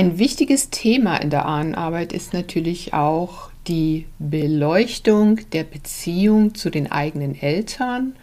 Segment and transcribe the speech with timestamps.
[0.00, 6.90] Ein wichtiges Thema in der Ahnenarbeit ist natürlich auch die Beleuchtung der Beziehung zu den
[6.90, 8.14] eigenen Eltern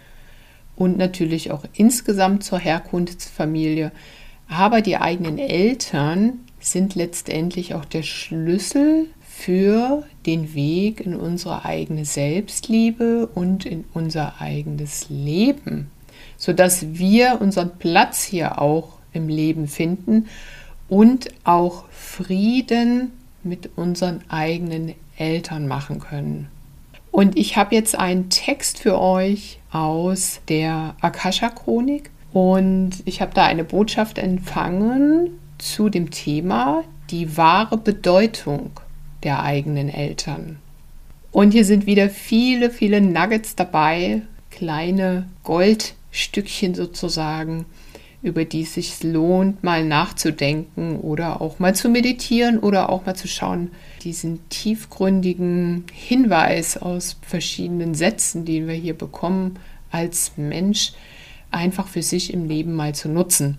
[0.75, 3.91] und natürlich auch insgesamt zur Herkunftsfamilie.
[4.49, 12.05] Aber die eigenen Eltern sind letztendlich auch der Schlüssel für den Weg in unsere eigene
[12.05, 15.91] Selbstliebe und in unser eigenes Leben,
[16.37, 20.25] sodass wir unseren Platz hier auch im Leben finden
[20.89, 23.11] und auch Frieden
[23.43, 26.47] mit unseren eigenen Eltern machen können.
[27.11, 33.45] Und ich habe jetzt einen Text für euch aus der Akasha-Chronik und ich habe da
[33.45, 38.71] eine Botschaft empfangen zu dem Thema die wahre Bedeutung
[39.23, 40.59] der eigenen Eltern.
[41.31, 47.65] Und hier sind wieder viele, viele Nuggets dabei, kleine Goldstückchen sozusagen,
[48.21, 53.15] über die es sich lohnt, mal nachzudenken oder auch mal zu meditieren oder auch mal
[53.15, 53.71] zu schauen,
[54.03, 59.59] diesen tiefgründigen Hinweis aus verschiedenen Sätzen, den wir hier bekommen,
[59.91, 60.93] als Mensch
[61.51, 63.57] einfach für sich im Leben mal zu nutzen.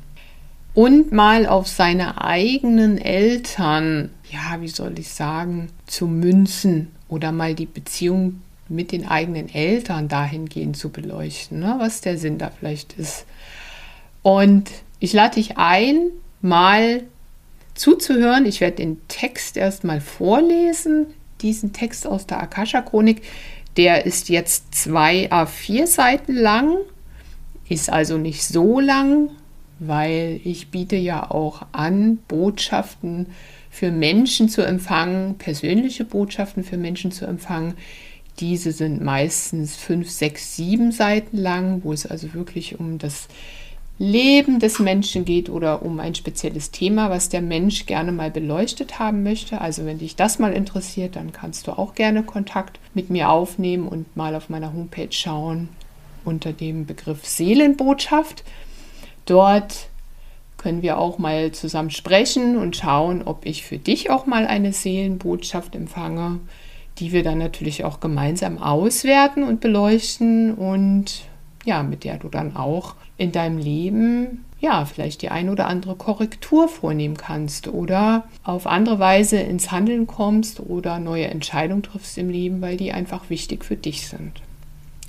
[0.74, 7.54] Und mal auf seine eigenen Eltern, ja, wie soll ich sagen, zu münzen oder mal
[7.54, 12.92] die Beziehung mit den eigenen Eltern dahingehend zu beleuchten, ne, was der Sinn da vielleicht
[12.92, 13.24] ist.
[14.22, 17.04] Und ich lade dich ein, mal
[17.74, 18.46] zuzuhören.
[18.46, 21.06] Ich werde den Text erstmal vorlesen,
[21.40, 23.22] diesen Text aus der Akasha-Chronik.
[23.76, 26.78] Der ist jetzt zwei A4 Seiten lang,
[27.68, 29.30] ist also nicht so lang,
[29.78, 33.26] weil ich biete ja auch an, Botschaften
[33.70, 37.74] für Menschen zu empfangen, persönliche Botschaften für Menschen zu empfangen.
[38.40, 43.28] Diese sind meistens fünf, sechs, sieben Seiten lang, wo es also wirklich um das
[44.00, 49.00] Leben des Menschen geht oder um ein spezielles Thema, was der Mensch gerne mal beleuchtet
[49.00, 49.60] haben möchte.
[49.60, 53.88] Also wenn dich das mal interessiert, dann kannst du auch gerne Kontakt mit mir aufnehmen
[53.88, 55.68] und mal auf meiner Homepage schauen
[56.24, 58.44] unter dem Begriff Seelenbotschaft.
[59.26, 59.88] Dort
[60.58, 64.72] können wir auch mal zusammen sprechen und schauen, ob ich für dich auch mal eine
[64.72, 66.38] Seelenbotschaft empfange,
[66.98, 71.22] die wir dann natürlich auch gemeinsam auswerten und beleuchten und
[71.64, 75.94] ja, mit der du dann auch in deinem Leben ja, vielleicht die ein oder andere
[75.94, 82.28] Korrektur vornehmen kannst oder auf andere Weise ins Handeln kommst oder neue Entscheidungen triffst im
[82.28, 84.32] Leben, weil die einfach wichtig für dich sind.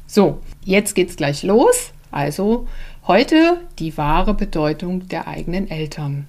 [0.06, 1.92] So, jetzt geht's gleich los.
[2.12, 2.68] Also
[3.08, 6.28] heute die wahre Bedeutung der eigenen Eltern.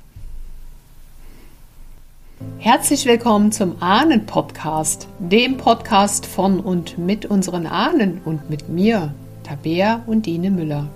[2.59, 9.13] Herzlich willkommen zum Ahnen-Podcast, dem Podcast von und mit unseren Ahnen und mit mir,
[9.51, 10.87] Tabea und Dine Müller.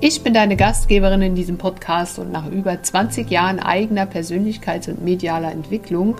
[0.00, 5.02] Ich bin deine Gastgeberin in diesem Podcast und nach über 20 Jahren eigener Persönlichkeits- und
[5.02, 6.16] medialer Entwicklung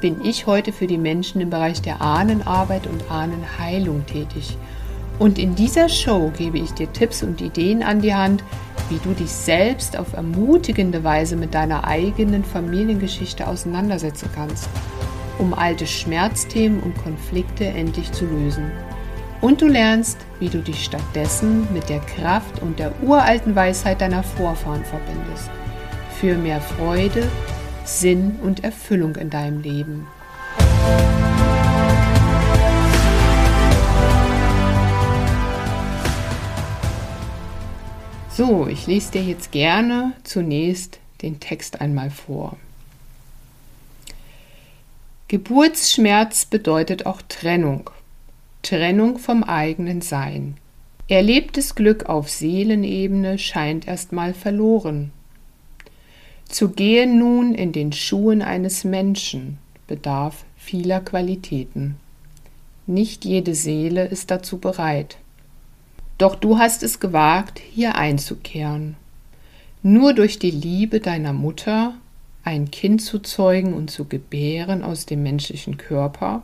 [0.00, 4.56] bin ich heute für die Menschen im Bereich der Ahnenarbeit und Ahnenheilung tätig.
[5.18, 8.44] Und in dieser Show gebe ich dir Tipps und Ideen an die Hand,
[8.88, 14.68] wie du dich selbst auf ermutigende Weise mit deiner eigenen Familiengeschichte auseinandersetzen kannst,
[15.38, 18.70] um alte Schmerzthemen und Konflikte endlich zu lösen.
[19.46, 24.24] Und du lernst, wie du dich stattdessen mit der Kraft und der uralten Weisheit deiner
[24.24, 25.48] Vorfahren verbindest.
[26.18, 27.28] Für mehr Freude,
[27.84, 30.08] Sinn und Erfüllung in deinem Leben.
[38.30, 42.56] So, ich lese dir jetzt gerne zunächst den Text einmal vor.
[45.28, 47.90] Geburtsschmerz bedeutet auch Trennung.
[48.66, 50.56] Trennung vom eigenen Sein.
[51.06, 55.12] Erlebtes Glück auf Seelenebene scheint erstmal verloren.
[56.48, 61.94] Zu gehen nun in den Schuhen eines Menschen bedarf vieler Qualitäten.
[62.88, 65.18] Nicht jede Seele ist dazu bereit.
[66.18, 68.96] Doch du hast es gewagt, hier einzukehren.
[69.84, 71.94] Nur durch die Liebe deiner Mutter
[72.42, 76.42] ein Kind zu zeugen und zu gebären aus dem menschlichen Körper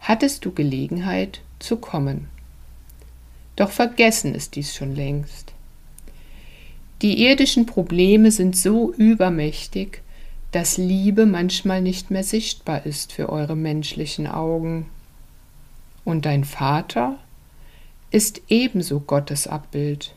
[0.00, 2.28] hattest du Gelegenheit zu kommen.
[3.56, 5.52] Doch vergessen ist dies schon längst.
[7.02, 10.02] Die irdischen Probleme sind so übermächtig,
[10.52, 14.86] dass Liebe manchmal nicht mehr sichtbar ist für eure menschlichen Augen.
[16.04, 17.18] Und dein Vater
[18.10, 20.14] ist ebenso Gottes Abbild.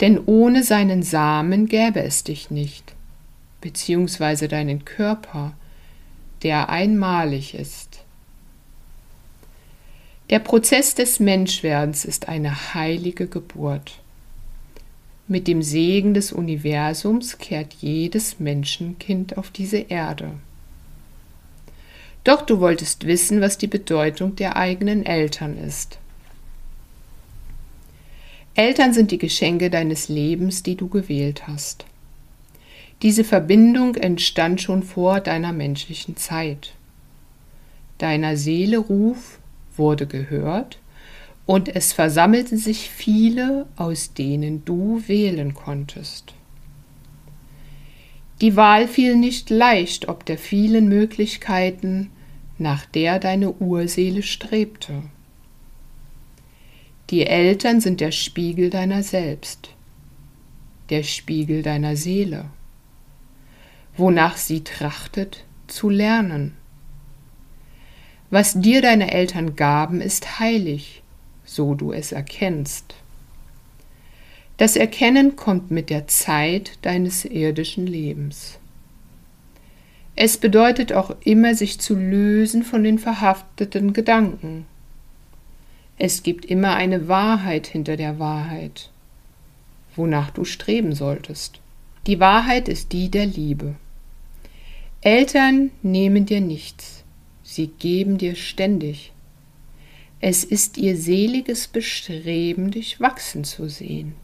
[0.00, 2.94] Denn ohne seinen Samen gäbe es dich nicht,
[3.60, 5.52] beziehungsweise deinen Körper,
[6.42, 7.93] der einmalig ist.
[10.30, 14.00] Der Prozess des Menschwerdens ist eine heilige Geburt.
[15.28, 20.32] Mit dem Segen des Universums kehrt jedes Menschenkind auf diese Erde.
[22.24, 25.98] Doch du wolltest wissen, was die Bedeutung der eigenen Eltern ist.
[28.54, 31.84] Eltern sind die Geschenke deines Lebens, die du gewählt hast.
[33.02, 36.72] Diese Verbindung entstand schon vor deiner menschlichen Zeit.
[37.98, 39.38] Deiner Seele Ruf
[39.76, 40.78] wurde gehört
[41.46, 46.34] und es versammelten sich viele, aus denen du wählen konntest.
[48.40, 52.10] Die Wahl fiel nicht leicht ob der vielen Möglichkeiten,
[52.58, 55.02] nach der deine Urseele strebte.
[57.10, 59.70] Die Eltern sind der Spiegel deiner selbst,
[60.90, 62.46] der Spiegel deiner Seele,
[63.96, 66.56] wonach sie trachtet zu lernen.
[68.34, 71.04] Was dir deine Eltern gaben, ist heilig,
[71.44, 72.96] so du es erkennst.
[74.56, 78.58] Das Erkennen kommt mit der Zeit deines irdischen Lebens.
[80.16, 84.66] Es bedeutet auch immer, sich zu lösen von den verhafteten Gedanken.
[85.96, 88.90] Es gibt immer eine Wahrheit hinter der Wahrheit,
[89.94, 91.60] wonach du streben solltest.
[92.08, 93.76] Die Wahrheit ist die der Liebe.
[95.02, 97.03] Eltern nehmen dir nichts,
[97.54, 99.12] sie geben dir ständig.
[100.20, 104.14] Es ist ihr seliges Bestreben, dich wachsen zu sehen.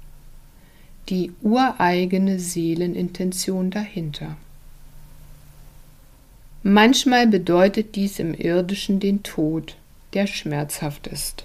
[1.09, 4.37] Die ureigene Seelenintention dahinter.
[6.63, 9.77] Manchmal bedeutet dies im irdischen den Tod,
[10.13, 11.45] der schmerzhaft ist.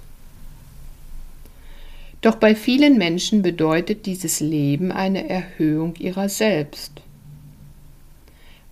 [2.21, 6.93] Doch bei vielen Menschen bedeutet dieses Leben eine Erhöhung ihrer selbst.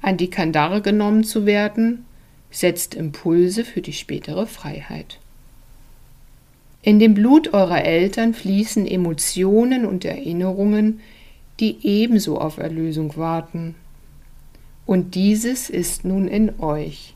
[0.02, 2.06] An die Kandare genommen zu werden,
[2.54, 5.20] setzt Impulse für die spätere Freiheit.
[6.82, 11.02] In dem Blut eurer Eltern fließen Emotionen und Erinnerungen,
[11.60, 13.76] die ebenso auf Erlösung warten
[14.86, 17.16] und dieses ist nun in euch.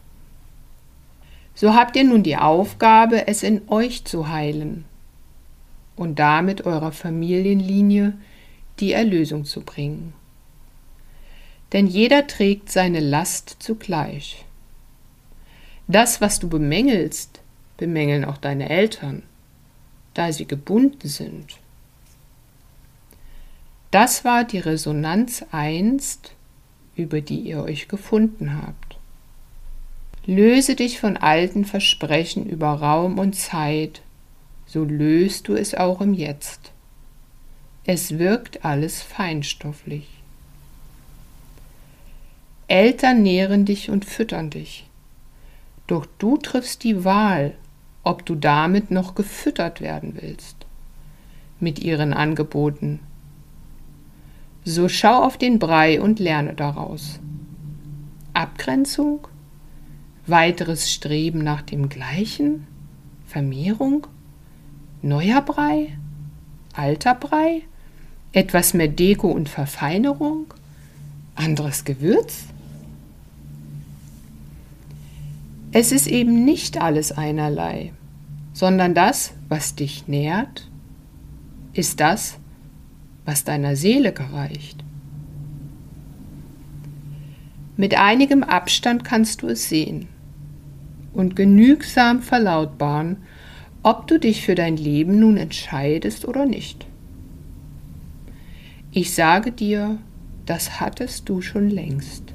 [1.54, 4.86] So habt ihr nun die Aufgabe, es in euch zu heilen
[5.96, 8.14] und damit eurer Familienlinie
[8.80, 10.14] die Erlösung zu bringen.
[11.74, 14.46] Denn jeder trägt seine Last zugleich.
[15.88, 17.42] Das, was du bemängelst,
[17.78, 19.24] bemängeln auch deine Eltern,
[20.14, 21.58] da sie gebunden sind.
[23.92, 26.34] Das war die Resonanz einst
[26.98, 28.98] über die ihr euch gefunden habt.
[30.26, 34.02] Löse dich von alten Versprechen über Raum und Zeit,
[34.66, 36.72] so löst du es auch im Jetzt.
[37.86, 40.10] Es wirkt alles feinstofflich.
[42.68, 44.87] Eltern nähren dich und füttern dich.
[45.88, 47.56] Doch du triffst die Wahl,
[48.04, 50.66] ob du damit noch gefüttert werden willst.
[51.60, 53.00] Mit ihren Angeboten,
[54.64, 57.20] so schau auf den Brei und lerne daraus.
[58.34, 59.28] Abgrenzung?
[60.28, 62.68] Weiteres Streben nach dem Gleichen?
[63.26, 64.08] Vermehrung?
[65.02, 65.98] Neuer Brei?
[66.74, 67.62] Alter Brei?
[68.34, 70.54] Etwas mehr Deko und Verfeinerung?
[71.36, 72.48] Anderes Gewürz?
[75.80, 77.94] Es ist eben nicht alles einerlei,
[78.52, 80.72] sondern das, was dich nährt,
[81.72, 82.40] ist das,
[83.26, 84.84] was deiner Seele gereicht.
[87.76, 90.08] Mit einigem Abstand kannst du es sehen
[91.14, 93.18] und genügsam verlautbaren,
[93.84, 96.88] ob du dich für dein Leben nun entscheidest oder nicht.
[98.90, 100.00] Ich sage dir,
[100.48, 102.34] das hattest du schon längst.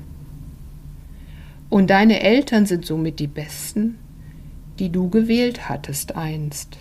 [1.72, 3.96] Und deine Eltern sind somit die Besten,
[4.78, 6.76] die du gewählt hattest einst.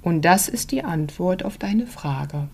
[0.00, 2.48] Und das ist die Antwort auf deine Frage.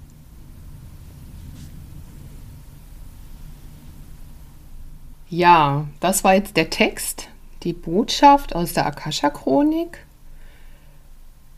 [5.31, 7.29] Ja, das war jetzt der Text,
[7.63, 10.05] die Botschaft aus der Akasha-Chronik,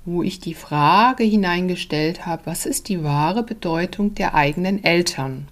[0.05, 5.49] wo ich die Frage hineingestellt habe, was ist die wahre Bedeutung der eigenen Eltern?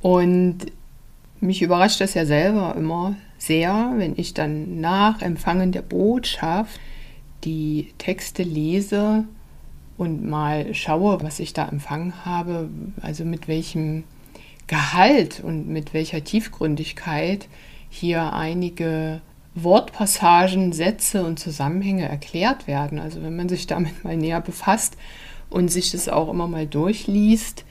[0.00, 0.72] Und
[1.42, 6.80] mich überrascht das ja selber immer sehr, wenn ich dann nach Empfangen der Botschaft
[7.44, 9.24] die Texte lese
[9.98, 12.70] und mal schaue, was ich da empfangen habe,
[13.00, 14.04] also mit welchem
[14.68, 17.48] Gehalt und mit welcher Tiefgründigkeit
[17.90, 19.20] hier einige
[19.54, 22.98] Wortpassagen, Sätze und Zusammenhänge erklärt werden.
[22.98, 24.96] Also wenn man sich damit mal näher befasst
[25.50, 27.64] und sich das auch immer mal durchliest,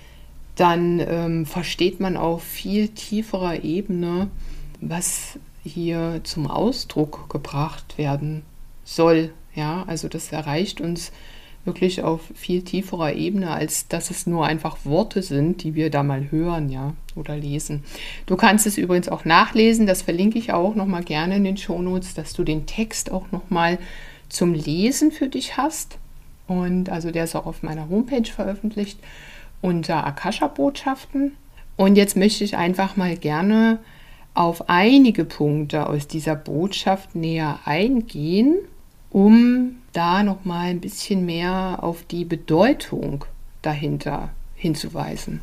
[0.61, 4.29] dann ähm, versteht man auf viel tieferer Ebene,
[4.79, 8.43] was hier zum Ausdruck gebracht werden
[8.83, 9.33] soll.
[9.55, 11.11] Ja, also das erreicht uns
[11.65, 16.03] wirklich auf viel tieferer Ebene, als dass es nur einfach Worte sind, die wir da
[16.03, 17.83] mal hören, ja, oder lesen.
[18.27, 21.57] Du kannst es übrigens auch nachlesen, das verlinke ich auch noch mal gerne in den
[21.57, 23.79] Shownotes, dass du den Text auch noch mal
[24.29, 25.97] zum Lesen für dich hast.
[26.45, 28.99] Und also der ist auch auf meiner Homepage veröffentlicht
[29.61, 31.37] unter Akasha Botschaften.
[31.77, 33.79] Und jetzt möchte ich einfach mal gerne
[34.33, 38.57] auf einige Punkte aus dieser Botschaft näher eingehen,
[39.09, 43.25] um da noch mal ein bisschen mehr auf die Bedeutung
[43.61, 45.41] dahinter hinzuweisen.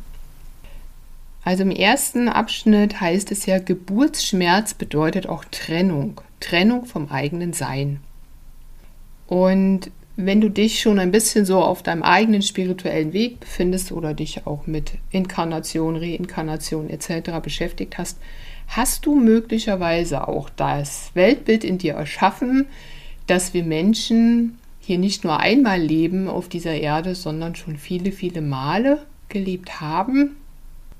[1.43, 8.01] Also im ersten Abschnitt heißt es ja, Geburtsschmerz bedeutet auch Trennung, Trennung vom eigenen Sein.
[9.27, 9.91] Und
[10.25, 14.45] wenn du dich schon ein bisschen so auf deinem eigenen spirituellen Weg befindest oder dich
[14.45, 17.39] auch mit Inkarnation, Reinkarnation etc.
[17.41, 18.19] beschäftigt hast,
[18.67, 22.65] hast du möglicherweise auch das Weltbild in dir erschaffen,
[23.27, 28.41] dass wir Menschen hier nicht nur einmal leben auf dieser Erde, sondern schon viele, viele
[28.41, 30.35] Male gelebt haben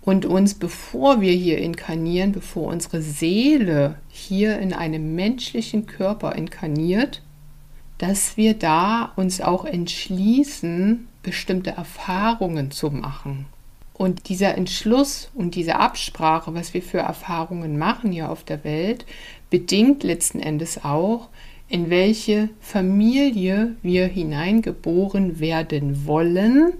[0.01, 7.21] und uns, bevor wir hier inkarnieren, bevor unsere Seele hier in einem menschlichen Körper inkarniert,
[7.99, 13.45] dass wir da uns auch entschließen, bestimmte Erfahrungen zu machen.
[13.93, 19.05] Und dieser Entschluss und diese Absprache, was wir für Erfahrungen machen hier auf der Welt,
[19.49, 21.27] bedingt letzten Endes auch,
[21.67, 26.73] in welche Familie wir hineingeboren werden wollen,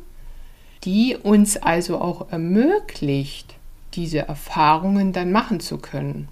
[0.86, 3.56] die uns also auch ermöglicht,
[3.94, 6.30] diese Erfahrungen dann machen zu können.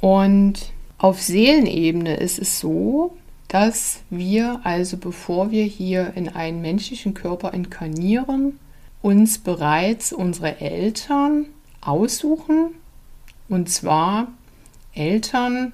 [0.00, 3.16] Und auf Seelenebene ist es so,
[3.48, 8.58] dass wir also, bevor wir hier in einen menschlichen Körper inkarnieren,
[9.02, 11.46] uns bereits unsere Eltern
[11.80, 12.74] aussuchen.
[13.48, 14.28] Und zwar
[14.94, 15.72] Eltern,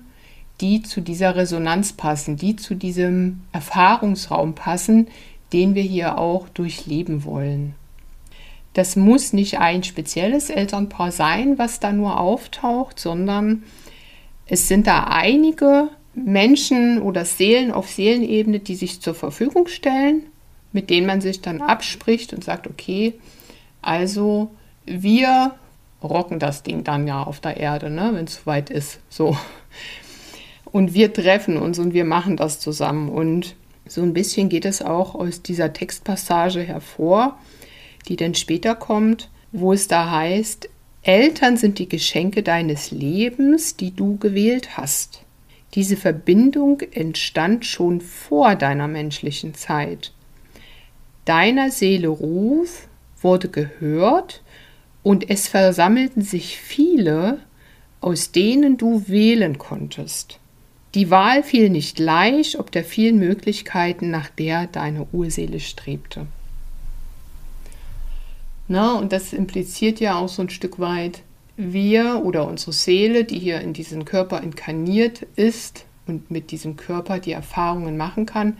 [0.61, 5.09] die zu dieser Resonanz passen, die zu diesem Erfahrungsraum passen,
[5.52, 7.75] den wir hier auch durchleben wollen.
[8.75, 13.64] Das muss nicht ein spezielles Elternpaar sein, was da nur auftaucht, sondern
[14.47, 20.25] es sind da einige Menschen oder Seelen auf Seelenebene, die sich zur Verfügung stellen,
[20.73, 23.14] mit denen man sich dann abspricht und sagt, okay,
[23.81, 24.50] also
[24.85, 25.54] wir
[26.02, 29.00] rocken das Ding dann ja auf der Erde, ne, wenn es soweit ist.
[29.09, 29.37] So.
[30.64, 33.09] Und wir treffen uns und wir machen das zusammen.
[33.09, 33.54] Und
[33.87, 37.38] so ein bisschen geht es auch aus dieser Textpassage hervor,
[38.09, 40.69] die dann später kommt, wo es da heißt,
[41.02, 45.22] Eltern sind die Geschenke deines Lebens, die du gewählt hast.
[45.75, 50.12] Diese Verbindung entstand schon vor deiner menschlichen Zeit.
[51.25, 52.88] Deiner Seele Ruf
[53.21, 54.43] wurde gehört
[55.02, 57.38] und es versammelten sich viele,
[58.00, 60.38] aus denen du wählen konntest.
[60.95, 66.26] Die Wahl fiel nicht leicht, ob der vielen Möglichkeiten, nach der deine Urseele strebte.
[68.69, 71.23] Na, und das impliziert ja auch so ein Stück weit,
[71.62, 77.19] wir oder unsere Seele, die hier in diesen Körper inkarniert ist und mit diesem Körper
[77.19, 78.57] die Erfahrungen machen kann,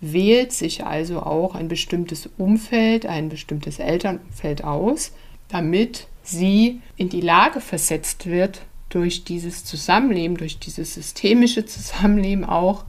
[0.00, 5.12] wählt sich also auch ein bestimmtes Umfeld, ein bestimmtes Elternumfeld aus,
[5.48, 12.84] damit sie in die Lage versetzt wird, durch dieses Zusammenleben, durch dieses systemische Zusammenleben auch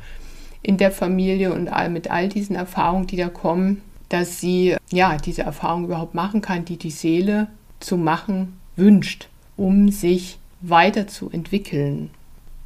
[0.61, 5.43] in der Familie und mit all diesen Erfahrungen, die da kommen, dass sie ja diese
[5.43, 7.47] Erfahrung überhaupt machen kann, die die Seele
[7.79, 9.28] zu machen wünscht,
[9.59, 12.09] um sich weiterzuentwickeln.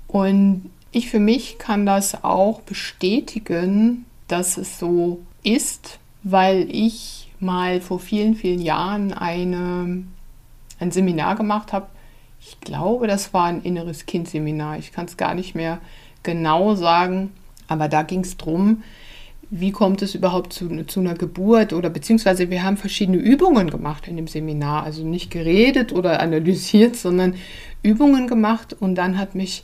[0.08, 7.82] Und ich für mich kann das auch bestätigen, dass es so ist, weil ich mal
[7.82, 10.04] vor vielen, vielen Jahren eine,
[10.80, 11.88] ein Seminar gemacht habe
[12.46, 14.78] ich glaube, das war ein inneres Kind-Seminar.
[14.78, 15.80] Ich kann es gar nicht mehr
[16.24, 17.32] genau sagen,
[17.68, 18.84] aber da ging es darum,
[19.56, 24.08] wie kommt es überhaupt zu, zu, einer Geburt oder beziehungsweise wir haben verschiedene Übungen gemacht
[24.08, 24.84] in dem Seminar.
[24.84, 27.36] Also nicht geredet oder analysiert, sondern
[27.84, 29.64] Übungen gemacht und dann hat mich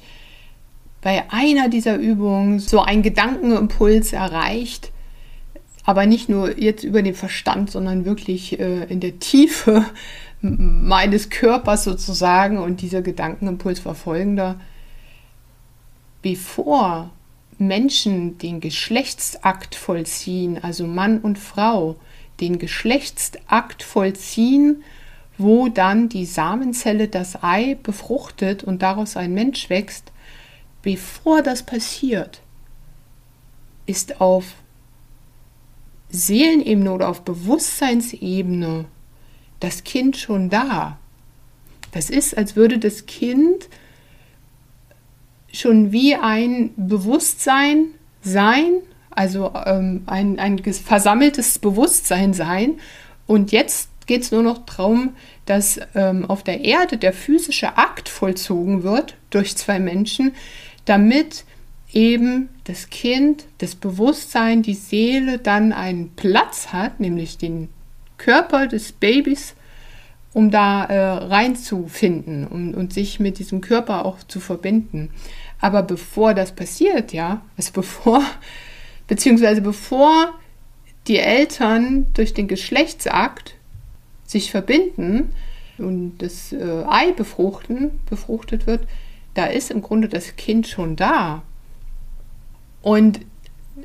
[1.02, 4.92] bei einer dieser Übungen so ein Gedankenimpuls erreicht,
[5.86, 9.86] aber nicht nur jetzt über den Verstand, sondern wirklich äh, in der Tiefe
[10.42, 14.60] meines Körpers sozusagen und dieser Gedankenimpuls war folgender.
[16.22, 17.10] Bevor
[17.60, 21.98] Menschen den Geschlechtsakt vollziehen, also Mann und Frau,
[22.40, 24.84] den Geschlechtsakt vollziehen,
[25.38, 30.12] wo dann die Samenzelle das Ei befruchtet und daraus ein Mensch wächst,
[30.82, 32.42] bevor das passiert,
[33.86, 34.56] ist auf
[36.10, 38.86] Seelenebene oder auf Bewusstseinsebene
[39.60, 40.98] das Kind schon da.
[41.92, 43.68] Das ist, als würde das Kind
[45.54, 47.88] schon wie ein Bewusstsein
[48.22, 52.80] sein, also ähm, ein, ein versammeltes Bewusstsein sein.
[53.28, 55.16] Und jetzt geht es nur noch darum,
[55.46, 60.34] dass ähm, auf der Erde der physische Akt vollzogen wird durch zwei Menschen,
[60.86, 61.46] damit
[61.92, 67.70] eben das Kind, das Bewusstsein, die Seele dann einen Platz hat, nämlich den
[68.18, 69.56] Körper des Babys,
[70.34, 75.10] um da äh, reinzufinden und, und sich mit diesem Körper auch zu verbinden.
[75.60, 78.24] Aber bevor das passiert, ja, also bevor,
[79.08, 80.34] beziehungsweise bevor
[81.08, 83.56] die Eltern durch den Geschlechtsakt
[84.26, 85.32] sich verbinden
[85.80, 88.88] und das äh, Ei befruchten, befruchtet wird,
[89.34, 91.42] da ist im Grunde das Kind schon da.
[92.82, 93.22] Und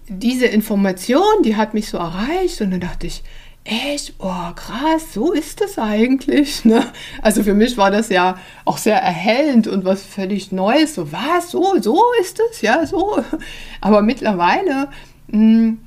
[0.09, 3.23] diese Information, die hat mich so erreicht und dann dachte ich,
[3.65, 6.65] echt, oh krass, so ist das eigentlich.
[6.65, 6.85] Ne?
[7.23, 10.95] Also für mich war das ja auch sehr erhellend und was völlig Neues.
[10.95, 13.19] So, was, so, so ist es, ja, so.
[13.81, 14.89] Aber mittlerweile,
[15.29, 15.79] mh, hm,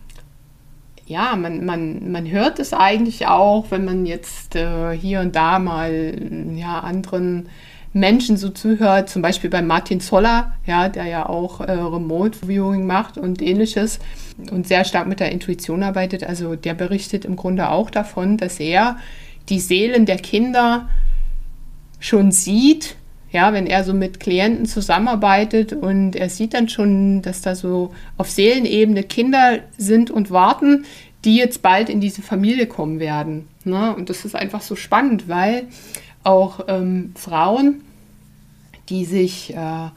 [1.06, 5.58] ja, man, man, man hört es eigentlich auch, wenn man jetzt äh, hier und da
[5.58, 6.16] mal
[6.56, 7.48] ja, anderen
[7.94, 12.86] Menschen so zuhört, zum Beispiel bei Martin Zoller, ja, der ja auch äh, Remote Viewing
[12.86, 14.00] macht und ähnliches
[14.52, 16.24] und sehr stark mit der Intuition arbeitet.
[16.24, 18.98] Also der berichtet im Grunde auch davon, dass er
[19.50, 20.90] die Seelen der Kinder
[22.00, 22.96] schon sieht,
[23.32, 27.94] ja, wenn er so mit Klienten zusammenarbeitet und er sieht dann schon, dass da so
[28.18, 30.86] auf Seelenebene Kinder sind und warten,
[31.26, 33.48] die jetzt bald in diese Familie kommen werden.
[33.66, 33.94] Ne?
[33.96, 35.68] Und das ist einfach so spannend, weil
[36.24, 37.82] auch ähm, Frauen,
[38.90, 39.90] die sich äh,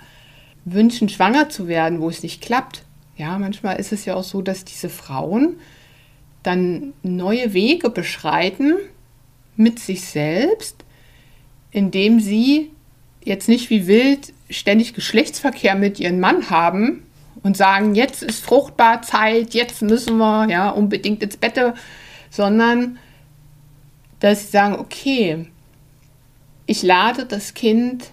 [0.64, 2.82] wünschen, schwanger zu werden, wo es nicht klappt,
[3.20, 5.56] ja, manchmal ist es ja auch so, dass diese Frauen
[6.42, 8.76] dann neue Wege beschreiten
[9.56, 10.84] mit sich selbst,
[11.70, 12.70] indem sie
[13.22, 17.02] jetzt nicht wie wild ständig Geschlechtsverkehr mit ihrem Mann haben
[17.42, 21.60] und sagen, jetzt ist fruchtbar Zeit, jetzt müssen wir ja unbedingt ins Bett,
[22.30, 22.98] sondern
[24.20, 25.46] dass sie sagen, okay,
[26.64, 28.12] ich lade das Kind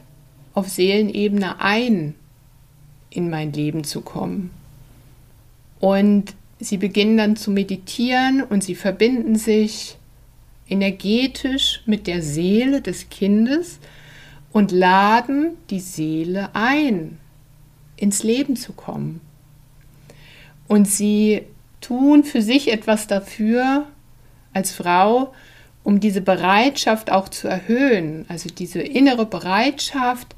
[0.54, 2.16] auf Seelenebene ein,
[3.10, 4.57] in mein Leben zu kommen.
[5.80, 9.98] Und sie beginnen dann zu meditieren und sie verbinden sich
[10.70, 13.80] energetisch mit der Seele des Kindes
[14.52, 17.20] und laden die Seele ein,
[17.96, 19.22] ins Leben zu kommen.
[20.68, 21.44] Und sie
[21.80, 23.88] tun für sich etwas dafür
[24.54, 25.34] als Frau,
[25.84, 30.36] um diese Bereitschaft auch zu erhöhen, also diese innere Bereitschaft,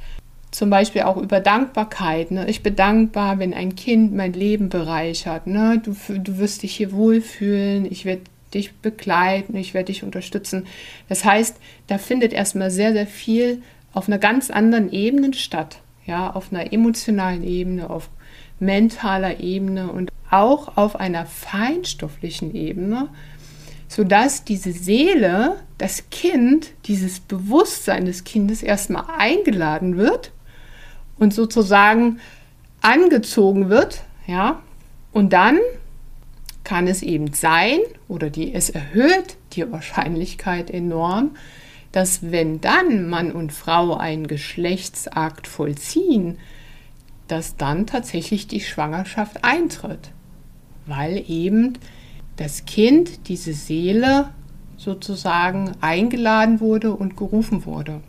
[0.51, 2.31] zum Beispiel auch über Dankbarkeit.
[2.31, 2.49] Ne?
[2.49, 5.47] Ich bin dankbar, wenn ein Kind mein Leben bereichert.
[5.47, 5.81] Ne?
[5.83, 10.65] Du, du wirst dich hier wohlfühlen, ich werde dich begleiten, ich werde dich unterstützen.
[11.07, 11.57] Das heißt,
[11.87, 13.61] da findet erstmal sehr, sehr viel
[13.93, 15.81] auf einer ganz anderen Ebene statt.
[16.05, 18.09] Ja, auf einer emotionalen Ebene, auf
[18.59, 23.09] mentaler Ebene und auch auf einer feinstofflichen Ebene,
[23.87, 30.31] sodass diese Seele, das Kind, dieses Bewusstsein des Kindes erstmal eingeladen wird
[31.19, 32.19] und sozusagen
[32.81, 34.61] angezogen wird, ja,
[35.11, 35.59] und dann
[36.63, 41.31] kann es eben sein, oder die, es erhöht die Wahrscheinlichkeit enorm,
[41.91, 46.37] dass wenn dann Mann und Frau einen Geschlechtsakt vollziehen,
[47.27, 50.11] dass dann tatsächlich die Schwangerschaft eintritt,
[50.85, 51.73] weil eben
[52.35, 54.29] das Kind, diese Seele
[54.77, 58.01] sozusagen eingeladen wurde und gerufen wurde.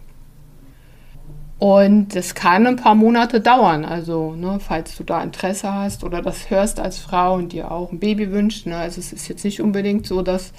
[1.61, 3.85] Und das kann ein paar Monate dauern.
[3.85, 7.92] Also, ne, falls du da Interesse hast oder das hörst als Frau und dir auch
[7.92, 8.66] ein Baby wünscht.
[8.66, 10.53] Ne, also, es ist jetzt nicht unbedingt so, dass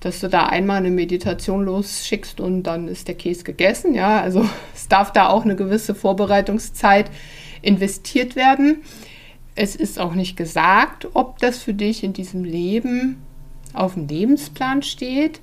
[0.00, 3.94] dass du da einmal eine Meditation losschickst und dann ist der Käse gegessen.
[3.94, 7.10] Ja, also es darf da auch eine gewisse Vorbereitungszeit
[7.62, 8.82] investiert werden.
[9.54, 13.22] Es ist auch nicht gesagt, ob das für dich in diesem Leben
[13.72, 15.40] auf dem Lebensplan steht,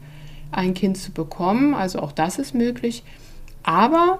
[0.51, 1.73] ein Kind zu bekommen.
[1.73, 3.03] Also auch das ist möglich.
[3.63, 4.19] Aber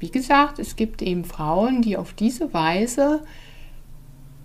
[0.00, 3.22] wie gesagt, es gibt eben Frauen, die auf diese Weise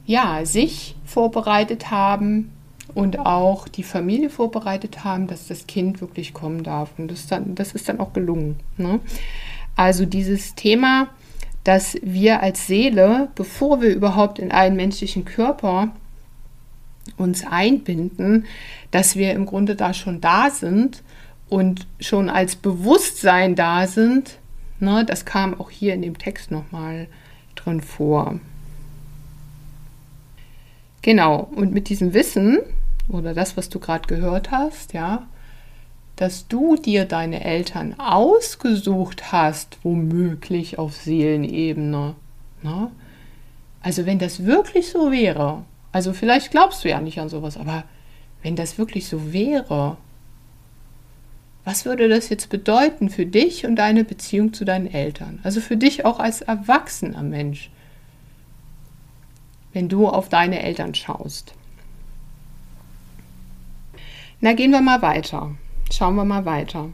[0.06, 2.52] ja, sich vorbereitet haben,
[2.96, 6.92] und auch die Familie vorbereitet haben, dass das Kind wirklich kommen darf.
[6.98, 8.58] Und das, dann, das ist dann auch gelungen.
[8.78, 9.00] Ne?
[9.76, 11.10] Also dieses Thema,
[11.66, 15.90] dass wir als Seele, bevor wir überhaupt in einen menschlichen Körper
[17.18, 18.46] uns einbinden,
[18.92, 21.04] dass wir im Grunde da schon da sind
[21.50, 24.40] und schon als Bewusstsein da sind,
[24.80, 27.08] ne, das kam auch hier in dem Text nochmal
[27.56, 28.40] drin vor.
[31.02, 32.60] Genau, und mit diesem Wissen
[33.08, 35.28] oder das, was du gerade gehört hast, ja,
[36.16, 42.16] dass du dir deine Eltern ausgesucht hast, womöglich auf Seelenebene.
[42.64, 42.92] Ne?
[43.82, 47.86] Also wenn das wirklich so wäre, Also vielleicht glaubst du ja nicht an sowas, aber
[48.44, 49.96] wenn das wirklich so wäre,
[51.66, 55.40] was würde das jetzt bedeuten für dich und deine Beziehung zu deinen Eltern?
[55.44, 57.72] Also für dich auch als erwachsener Mensch,
[59.74, 61.54] wenn du auf deine Eltern schaust.
[64.42, 65.56] Na, gehen wir mal weiter.
[65.92, 66.92] Schauen wir mal weiter.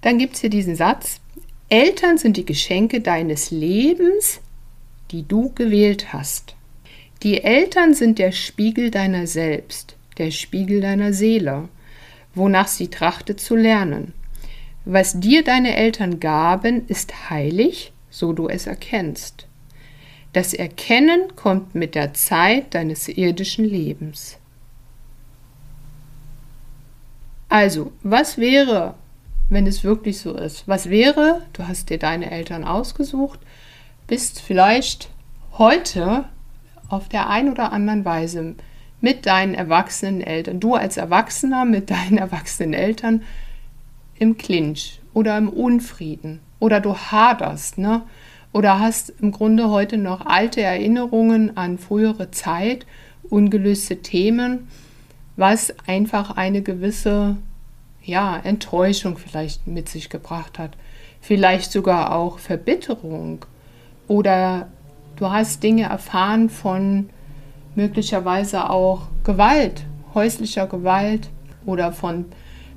[0.00, 1.20] Dann gibt es hier diesen Satz,
[1.68, 4.40] Eltern sind die Geschenke deines Lebens,
[5.10, 6.54] die du gewählt hast.
[7.22, 11.68] Die Eltern sind der Spiegel deiner selbst, der Spiegel deiner Seele,
[12.36, 14.12] wonach sie trachtet zu lernen.
[14.84, 19.48] Was dir deine Eltern gaben, ist heilig, so du es erkennst.
[20.32, 24.38] Das Erkennen kommt mit der Zeit deines irdischen Lebens.
[27.48, 28.94] Also, was wäre,
[29.48, 30.68] wenn es wirklich so ist?
[30.68, 33.40] Was wäre, du hast dir deine Eltern ausgesucht,
[34.06, 35.08] bist vielleicht
[35.58, 36.26] heute
[36.88, 38.56] auf der einen oder anderen Weise
[39.00, 43.22] mit deinen erwachsenen Eltern, du als Erwachsener mit deinen erwachsenen Eltern
[44.18, 48.02] im Clinch oder im Unfrieden oder du haderst, ne?
[48.52, 52.86] Oder hast im Grunde heute noch alte Erinnerungen an frühere Zeit,
[53.28, 54.68] ungelöste Themen
[55.36, 57.36] was einfach eine gewisse
[58.02, 60.72] ja, Enttäuschung vielleicht mit sich gebracht hat.
[61.20, 63.44] Vielleicht sogar auch Verbitterung.
[64.08, 64.68] Oder
[65.16, 67.10] du hast Dinge erfahren von
[67.76, 69.84] möglicherweise auch Gewalt,
[70.14, 71.28] häuslicher Gewalt
[71.64, 72.24] oder von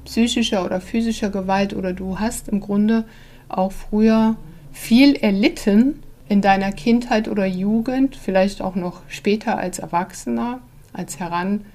[0.06, 1.74] psychischer oder physischer Gewalt.
[1.74, 3.06] Oder du hast im Grunde
[3.48, 4.36] auch früher
[4.72, 10.60] viel erlitten in deiner Kindheit oder Jugend, vielleicht auch noch später als Erwachsener,
[10.94, 11.66] als Heran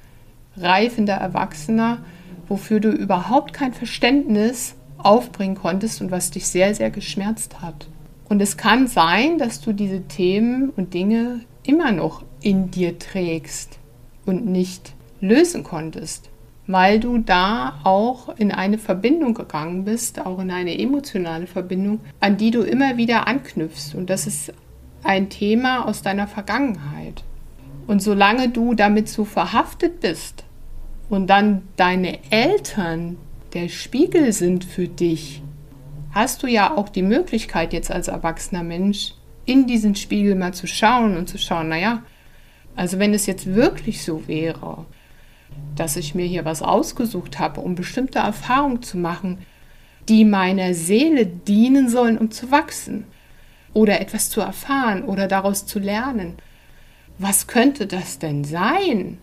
[0.57, 1.99] reifender Erwachsener,
[2.47, 7.89] wofür du überhaupt kein Verständnis aufbringen konntest und was dich sehr, sehr geschmerzt hat.
[8.29, 13.79] Und es kann sein, dass du diese Themen und Dinge immer noch in dir trägst
[14.27, 16.31] und nicht lösen konntest,
[16.67, 22.37] weil du da auch in eine Verbindung gegangen bist, auch in eine emotionale Verbindung, an
[22.37, 23.95] die du immer wieder anknüpfst.
[23.95, 24.53] Und das ist
[25.03, 27.25] ein Thema aus deiner Vergangenheit.
[27.87, 30.45] Und solange du damit so verhaftet bist
[31.11, 33.19] und dann deine Eltern
[33.53, 35.43] der Spiegel sind für dich,
[36.13, 39.15] hast du ja auch die Möglichkeit jetzt als erwachsener Mensch
[39.47, 42.03] in diesen Spiegel mal zu schauen und zu schauen, naja,
[42.77, 44.87] also wenn es jetzt wirklich so wäre,
[45.77, 49.39] dass ich mir hier was ausgesucht habe, um bestimmte Erfahrungen zu machen,
[50.09, 53.05] die meiner Seele dienen sollen, um zu wachsen
[53.73, 56.35] oder etwas zu erfahren oder daraus zu lernen,
[57.19, 59.19] was könnte das denn sein?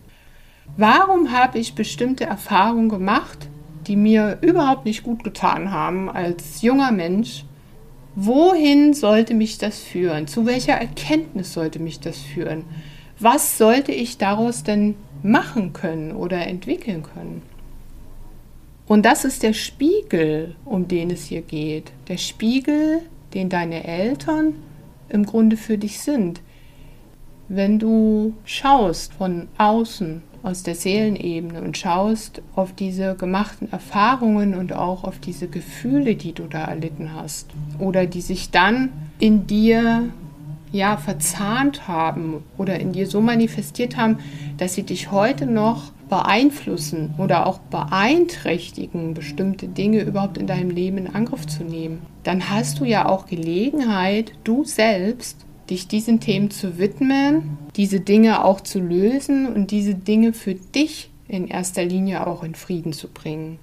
[0.76, 3.48] Warum habe ich bestimmte Erfahrungen gemacht,
[3.86, 7.44] die mir überhaupt nicht gut getan haben als junger Mensch?
[8.14, 10.26] Wohin sollte mich das führen?
[10.26, 12.64] Zu welcher Erkenntnis sollte mich das führen?
[13.18, 17.42] Was sollte ich daraus denn machen können oder entwickeln können?
[18.86, 21.92] Und das ist der Spiegel, um den es hier geht.
[22.08, 23.00] Der Spiegel,
[23.32, 24.54] den deine Eltern
[25.08, 26.40] im Grunde für dich sind.
[27.48, 34.72] Wenn du schaust von außen aus der Seelenebene und schaust auf diese gemachten Erfahrungen und
[34.72, 40.10] auch auf diese Gefühle, die du da erlitten hast oder die sich dann in dir
[40.72, 44.18] ja verzahnt haben oder in dir so manifestiert haben,
[44.56, 50.98] dass sie dich heute noch beeinflussen oder auch beeinträchtigen, bestimmte Dinge überhaupt in deinem Leben
[50.98, 56.50] in Angriff zu nehmen, dann hast du ja auch Gelegenheit, du selbst dich diesen Themen
[56.50, 62.26] zu widmen, diese Dinge auch zu lösen und diese Dinge für dich in erster Linie
[62.26, 63.58] auch in Frieden zu bringen.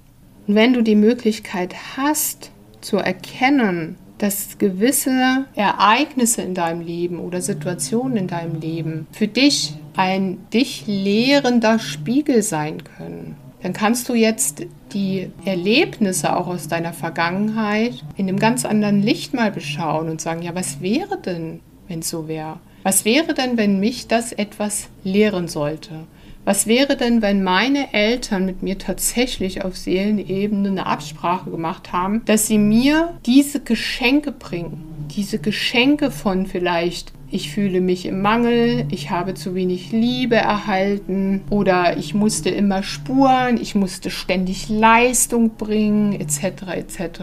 [0.46, 7.40] Und wenn du die Möglichkeit hast zu erkennen, dass gewisse Ereignisse in deinem Leben oder
[7.40, 14.14] Situationen in deinem Leben für dich ein dich lehrender Spiegel sein können, dann kannst du
[14.14, 20.20] jetzt die Erlebnisse auch aus deiner Vergangenheit in einem ganz anderen Licht mal beschauen und
[20.20, 22.58] sagen, ja, was wäre denn, wenn es so wäre?
[22.82, 26.06] Was wäre denn, wenn mich das etwas lehren sollte?
[26.46, 32.22] Was wäre denn, wenn meine Eltern mit mir tatsächlich auf Seelenebene eine Absprache gemacht haben,
[32.24, 34.82] dass sie mir diese Geschenke bringen?
[35.14, 41.42] Diese Geschenke von vielleicht, ich fühle mich im Mangel, ich habe zu wenig Liebe erhalten
[41.50, 46.62] oder ich musste immer spuren, ich musste ständig Leistung bringen, etc.
[46.74, 47.20] etc.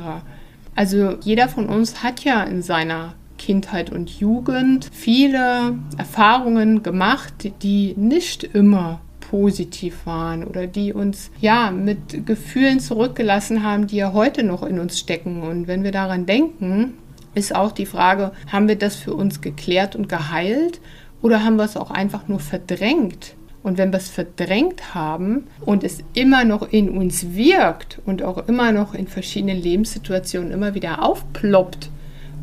[0.76, 7.94] Also jeder von uns hat ja in seiner Kindheit und Jugend viele Erfahrungen gemacht, die
[7.96, 14.44] nicht immer positiv waren oder die uns ja mit Gefühlen zurückgelassen haben, die ja heute
[14.44, 15.44] noch in uns stecken.
[15.44, 16.94] Und wenn wir daran denken,
[17.34, 20.80] ist auch die Frage, haben wir das für uns geklärt und geheilt
[21.22, 23.36] Oder haben wir es auch einfach nur verdrängt?
[23.64, 28.48] Und wenn wir es verdrängt haben und es immer noch in uns wirkt und auch
[28.48, 31.90] immer noch in verschiedenen Lebenssituationen immer wieder aufploppt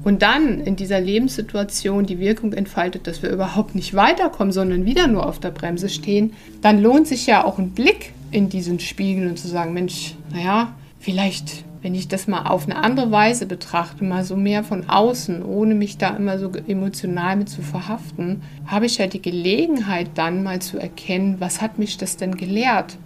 [0.05, 5.07] und dann in dieser Lebenssituation die Wirkung entfaltet, dass wir überhaupt nicht weiterkommen, sondern wieder
[5.07, 9.29] nur auf der Bremse stehen, dann lohnt sich ja auch ein Blick in diesen Spiegel
[9.29, 14.05] und zu sagen, Mensch, naja, vielleicht wenn ich das mal auf eine andere Weise betrachte,
[14.05, 18.87] mal so mehr von außen, ohne mich da immer so emotional mit zu verhaften, habe
[18.87, 22.97] ich ja die Gelegenheit dann mal zu erkennen, was hat mich das denn gelehrt?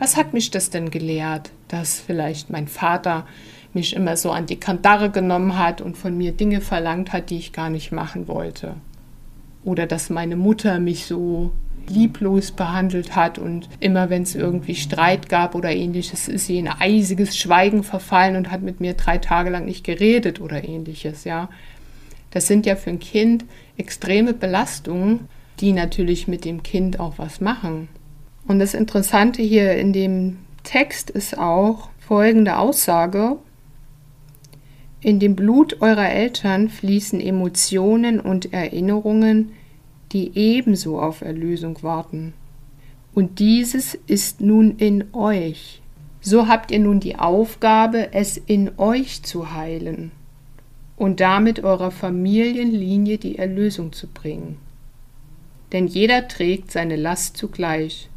[0.00, 3.24] Was hat mich das denn gelehrt, dass vielleicht mein Vater
[3.74, 7.38] mich immer so an die Kandare genommen hat und von mir Dinge verlangt hat, die
[7.38, 8.74] ich gar nicht machen wollte?
[9.64, 11.52] Oder dass meine Mutter mich so
[11.88, 16.68] lieblos behandelt hat und immer wenn es irgendwie Streit gab oder ähnliches, ist sie in
[16.68, 21.48] eisiges Schweigen verfallen und hat mit mir drei Tage lang nicht geredet oder ähnliches, ja.
[22.30, 23.44] Das sind ja für ein Kind
[23.76, 25.28] extreme Belastungen,
[25.60, 27.88] die natürlich mit dem Kind auch was machen.
[28.46, 33.36] Und das Interessante hier in dem Text ist auch folgende Aussage.
[35.04, 39.52] In dem Blut eurer Eltern fließen Emotionen und Erinnerungen,
[40.12, 42.32] die ebenso auf Erlösung warten.
[43.14, 45.82] Und dieses ist nun in euch.
[46.22, 50.10] So habt ihr nun die Aufgabe, es in euch zu heilen
[50.96, 54.56] und damit eurer Familienlinie die Erlösung zu bringen.
[55.72, 58.08] Denn jeder trägt seine Last zugleich.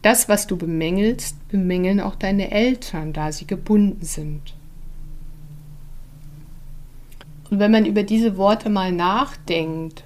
[0.00, 4.55] Das, was du bemängelst, bemängeln auch deine Eltern, da sie gebunden sind.
[7.50, 10.04] Und wenn man über diese Worte mal nachdenkt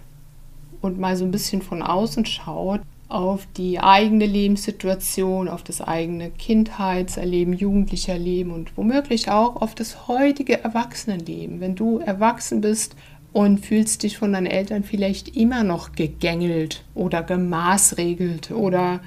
[0.81, 6.31] und mal so ein bisschen von außen schaut auf die eigene Lebenssituation, auf das eigene
[6.31, 11.61] Kindheitserleben, Jugendlicherleben und womöglich auch auf das heutige Erwachsenenleben.
[11.61, 12.94] Wenn du erwachsen bist
[13.33, 19.00] und fühlst dich von deinen Eltern vielleicht immer noch gegängelt oder gemaßregelt oder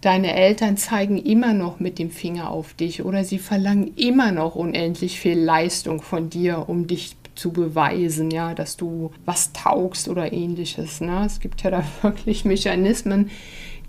[0.00, 4.54] deine Eltern zeigen immer noch mit dem Finger auf dich oder sie verlangen immer noch
[4.54, 10.32] unendlich viel Leistung von dir, um dich zu beweisen, ja, dass du was taugst oder
[10.32, 11.00] ähnliches.
[11.00, 11.24] Ne?
[11.24, 13.30] Es gibt ja da wirklich Mechanismen,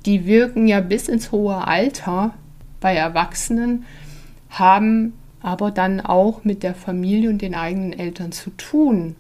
[0.06, 2.34] die wirken ja bis ins hohe Alter
[2.80, 3.86] bei Erwachsenen,
[4.50, 9.16] haben aber dann auch mit der Familie und den eigenen Eltern zu tun.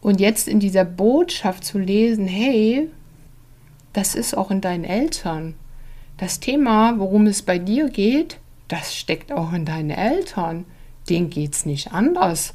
[0.00, 2.88] Und jetzt in dieser Botschaft zu lesen, hey,
[3.92, 5.54] das ist auch in deinen Eltern.
[6.16, 10.64] Das Thema, worum es bei dir geht, das steckt auch in deinen Eltern.
[11.06, 12.54] Geht es nicht anders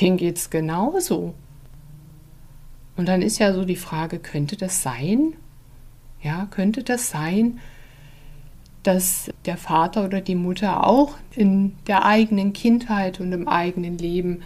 [0.00, 1.34] denen geht es genauso.
[2.96, 5.34] Und dann ist ja so die Frage, könnte das sein?
[6.22, 7.58] Ja, könnte das sein,
[8.82, 14.42] dass der Vater oder die Mutter auch in der eigenen Kindheit und im eigenen Leben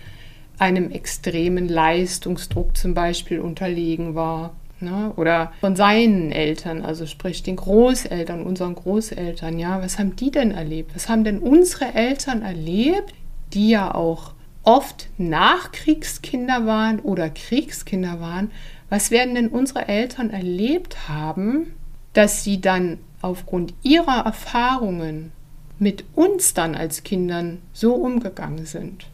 [0.58, 4.54] einem extremen Leistungsdruck zum Beispiel unterlegen war?
[4.80, 5.12] Ne?
[5.16, 10.52] Oder von seinen Eltern, also sprich den Großeltern, unseren Großeltern, ja, was haben die denn
[10.52, 10.92] erlebt?
[10.94, 13.12] Was haben denn unsere Eltern erlebt,
[13.52, 14.34] die ja auch
[14.68, 18.50] oft Nachkriegskinder waren oder Kriegskinder waren,
[18.90, 21.72] was werden denn unsere Eltern erlebt haben,
[22.12, 25.32] dass sie dann aufgrund ihrer Erfahrungen
[25.78, 29.06] mit uns dann als Kindern so umgegangen sind?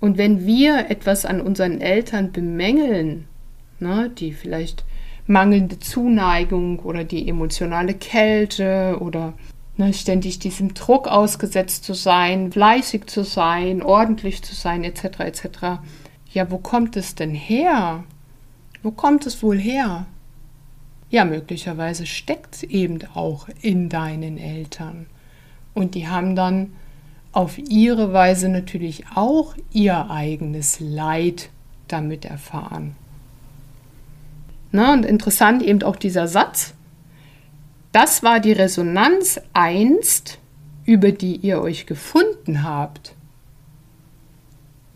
[0.00, 3.26] Und wenn wir etwas an unseren Eltern bemängeln,
[3.78, 4.84] ne, die vielleicht
[5.28, 9.32] mangelnde Zuneigung oder die emotionale Kälte oder
[9.76, 15.20] Ne, ständig diesem Druck ausgesetzt zu sein, fleißig zu sein, ordentlich zu sein, etc.
[15.20, 15.48] etc.
[16.32, 18.04] Ja, wo kommt es denn her?
[18.84, 20.06] Wo kommt es wohl her?
[21.10, 25.06] Ja, möglicherweise steckt es eben auch in deinen Eltern.
[25.74, 26.72] Und die haben dann
[27.32, 31.50] auf ihre Weise natürlich auch ihr eigenes Leid
[31.88, 32.94] damit erfahren.
[34.70, 36.74] Na, und interessant eben auch dieser Satz,
[37.94, 40.38] das war die Resonanz einst,
[40.84, 43.14] über die ihr euch gefunden habt.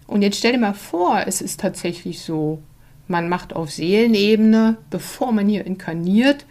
[0.08, 2.60] Und jetzt stell dir mal vor, es ist tatsächlich so,
[3.06, 6.44] man macht auf Seelenebene, bevor man hier inkarniert,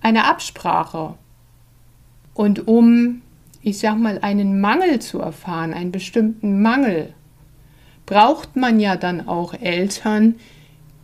[0.00, 1.14] eine Absprache.
[2.32, 3.22] Und um,
[3.60, 7.12] ich sag mal, einen Mangel zu erfahren, einen bestimmten Mangel,
[8.06, 10.36] braucht man ja dann auch Eltern,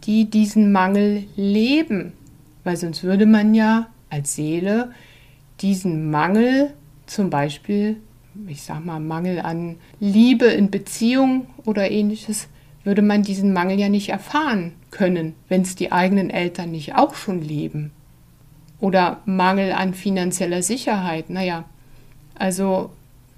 [0.04, 2.12] die diesen Mangel leben.
[2.62, 4.92] Weil sonst würde man ja als Seele
[5.60, 6.72] diesen Mangel,
[7.06, 7.96] zum Beispiel,
[8.46, 12.48] ich sag mal, Mangel an Liebe in Beziehung oder ähnliches,
[12.84, 17.14] würde man diesen Mangel ja nicht erfahren können, wenn es die eigenen Eltern nicht auch
[17.14, 17.90] schon leben.
[18.80, 21.30] Oder Mangel an finanzieller Sicherheit.
[21.30, 21.64] Naja,
[22.36, 22.90] also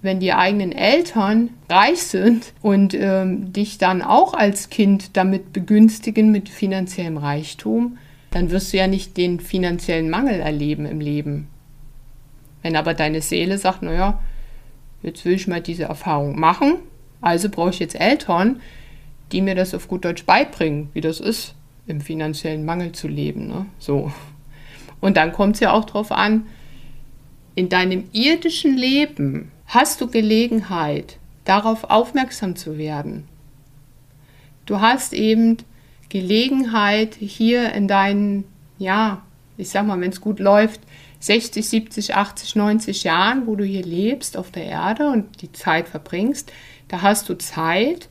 [0.03, 6.31] wenn die eigenen Eltern reich sind und ähm, dich dann auch als Kind damit begünstigen
[6.31, 7.99] mit finanziellem Reichtum,
[8.31, 11.49] dann wirst du ja nicht den finanziellen Mangel erleben im Leben.
[12.63, 14.21] Wenn aber deine Seele sagt, naja,
[15.03, 16.77] jetzt will ich mal diese Erfahrung machen,
[17.21, 18.61] also brauche ich jetzt Eltern,
[19.33, 21.55] die mir das auf gut Deutsch beibringen, wie das ist,
[21.87, 23.49] im finanziellen Mangel zu leben.
[23.49, 23.67] Ne?
[23.79, 24.13] So.
[25.01, 26.47] Und dann kommt es ja auch darauf an,
[27.55, 33.27] in deinem irdischen Leben hast du Gelegenheit, darauf aufmerksam zu werden.
[34.67, 35.57] Du hast eben
[36.11, 38.45] Gelegenheit, hier in deinen,
[38.79, 39.23] ja,
[39.57, 40.81] ich sag mal, wenn es gut läuft,
[41.21, 45.89] 60, 70, 80, 90 Jahren, wo du hier lebst auf der Erde und die Zeit
[45.89, 46.53] verbringst,
[46.89, 48.09] da hast du Zeit,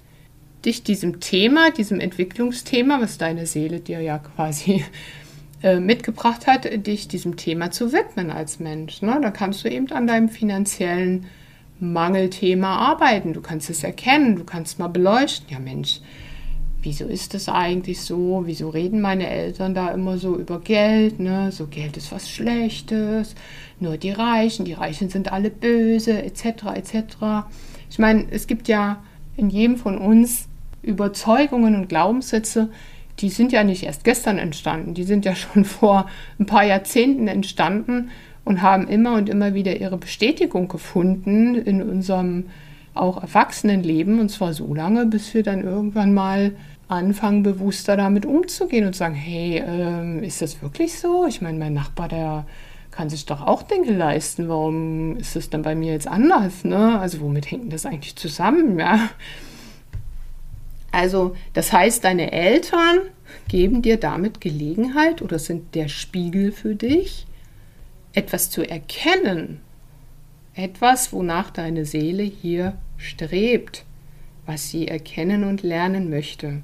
[0.66, 4.84] dich diesem Thema, diesem Entwicklungsthema, was deine Seele dir ja quasi
[5.64, 9.02] äh, mitgebracht hat, dich diesem Thema zu widmen als Mensch.
[9.02, 9.20] Ne?
[9.22, 11.26] Da kannst du eben an deinem finanziellen
[11.80, 13.34] Mangelthema arbeiten.
[13.34, 15.48] Du kannst es erkennen, du kannst mal beleuchten.
[15.50, 16.02] Ja, Mensch,
[16.82, 18.44] wieso ist das eigentlich so?
[18.46, 21.20] Wieso reden meine Eltern da immer so über Geld?
[21.20, 21.52] Ne?
[21.52, 23.36] So Geld ist was Schlechtes,
[23.80, 26.46] nur die Reichen, die Reichen sind alle böse, etc.
[26.76, 27.04] etc.
[27.90, 29.04] Ich meine, es gibt ja
[29.38, 30.48] in jedem von uns
[30.82, 32.70] Überzeugungen und Glaubenssätze,
[33.20, 36.08] die sind ja nicht erst gestern entstanden, die sind ja schon vor
[36.40, 38.10] ein paar Jahrzehnten entstanden
[38.46, 42.46] und haben immer und immer wieder ihre Bestätigung gefunden in unserem
[42.94, 46.54] auch Erwachsenenleben und zwar so lange, bis wir dann irgendwann mal
[46.90, 51.26] anfangen, bewusster damit umzugehen und sagen, hey, ähm, ist das wirklich so?
[51.28, 52.46] Ich meine, mein Nachbar, der
[52.92, 54.50] kann sich doch auch Dinge leisten.
[54.50, 56.66] Warum ist das dann bei mir jetzt anders?
[56.66, 57.00] Ne?
[57.00, 58.80] Also womit hängt das eigentlich zusammen?
[58.80, 59.10] Ja?
[60.92, 62.98] Also das heißt, deine Eltern
[63.48, 67.28] geben dir damit Gelegenheit oder sind der Spiegel für dich,
[68.14, 69.62] etwas zu erkennen,
[70.56, 73.86] etwas, wonach deine Seele hier strebt,
[74.48, 76.64] was sie erkennen und lernen möchte.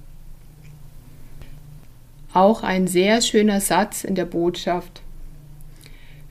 [2.36, 5.02] Auch ein sehr schöner Satz in der Botschaft.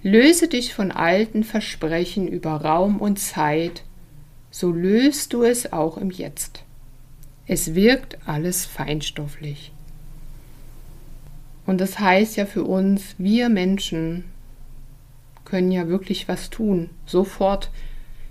[0.02, 3.84] Löse dich von alten Versprechen über Raum und Zeit,
[4.50, 6.62] so löst du es auch im Jetzt.
[7.46, 9.72] Es wirkt alles feinstofflich.
[11.64, 14.24] Und das heißt ja für uns, wir Menschen
[15.46, 17.70] können ja wirklich was tun, sofort.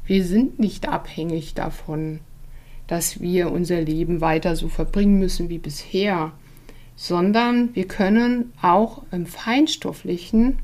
[0.05, 2.19] Wir sind nicht abhängig davon,
[2.86, 6.33] dass wir unser Leben weiter so verbringen müssen wie bisher,
[6.95, 10.60] sondern wir können auch im feinstofflichen,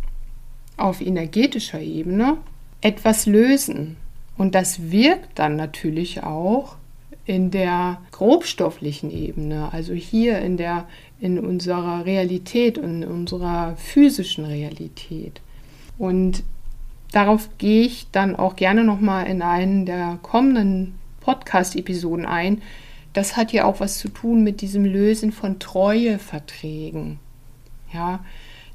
[0.77, 2.37] auf energetischer Ebene
[2.81, 3.97] etwas lösen.
[4.37, 6.77] Und das wirkt dann natürlich auch
[7.25, 10.87] in der grobstofflichen Ebene, also hier in der
[11.19, 15.41] in unserer Realität in unserer physischen Realität.
[15.97, 16.43] Und
[17.11, 22.61] darauf gehe ich dann auch gerne noch mal in einen der kommenden Podcast Episoden ein.
[23.13, 27.19] Das hat ja auch was zu tun mit diesem Lösen von Treueverträgen.
[27.93, 28.23] Ja,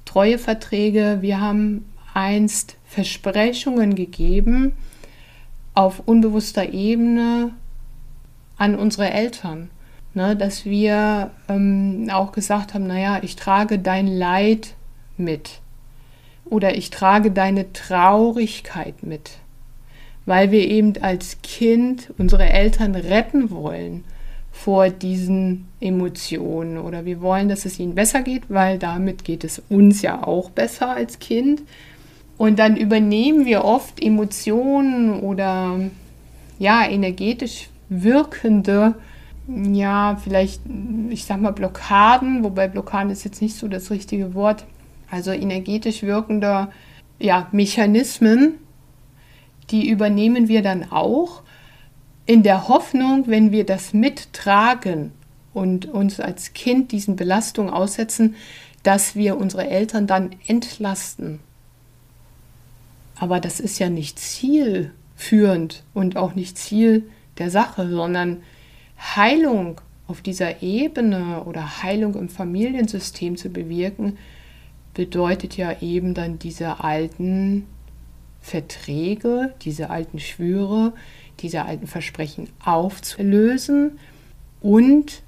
[0.05, 4.73] Treueverträge, wir haben einst Versprechungen gegeben
[5.75, 7.53] auf unbewusster Ebene
[8.57, 9.70] an unsere Eltern.
[10.16, 14.75] Ne, dass wir ähm, auch gesagt haben, naja, ich trage dein Leid
[15.16, 15.61] mit
[16.44, 19.38] oder ich trage deine Traurigkeit mit,
[20.25, 24.05] weil wir eben als Kind unsere Eltern retten wollen
[24.55, 26.79] vor diesen Emotionen.
[26.79, 30.49] Oder wir wollen, dass es ihnen besser geht, weil damit geht es uns ja auch
[30.51, 31.62] besser als Kind.
[32.38, 35.81] Und dann übernehmen wir oft Emotionen oder
[36.59, 38.95] ja, energetisch wirkende,
[39.49, 40.62] ja, vielleicht,
[41.11, 44.64] ich sag mal, Blockaden, wobei Blockaden ist jetzt nicht so das richtige Wort,
[45.11, 46.69] also energetisch wirkende
[47.19, 48.55] ja, Mechanismen,
[49.71, 51.43] die übernehmen wir dann auch
[52.27, 55.13] in der Hoffnung, wenn wir das mittragen
[55.53, 58.35] und uns als Kind diesen Belastungen aussetzen,
[58.83, 61.41] dass wir unsere Eltern dann entlasten.
[63.17, 67.05] Aber das ist ja nicht zielführend und auch nicht Ziel
[67.39, 68.43] der Sache, sondern
[68.99, 74.19] Heilung auf dieser Ebene oder Heilung im Familiensystem zu bewirken,
[74.93, 77.67] bedeutet ja eben dann diese alten
[78.45, 80.92] Verträge, diese alten Schwüre,
[81.40, 83.99] diese alten Versprechen aufzulösen
[84.61, 85.23] und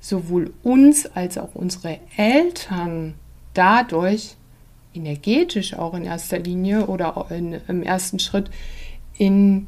[0.00, 3.12] sowohl uns als auch unsere Eltern
[3.52, 4.36] dadurch
[4.94, 8.48] energetisch auch in erster Linie oder in, im ersten Schritt
[9.18, 9.66] in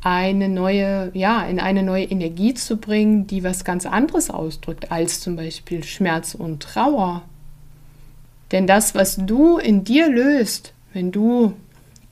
[0.00, 5.20] eine neue, ja, in eine neue Energie zu bringen, die was ganz anderes ausdrückt als
[5.20, 7.20] zum Beispiel Schmerz und Trauer.
[8.50, 11.52] Denn das, was du in dir löst, wenn du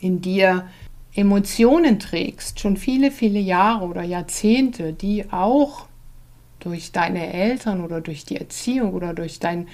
[0.02, 0.66] in dir
[1.14, 5.86] Emotionen trägst, schon viele, viele Jahre oder Jahrzehnte, die auch
[6.58, 9.68] durch deine Eltern oder durch die Erziehung oder durch dein,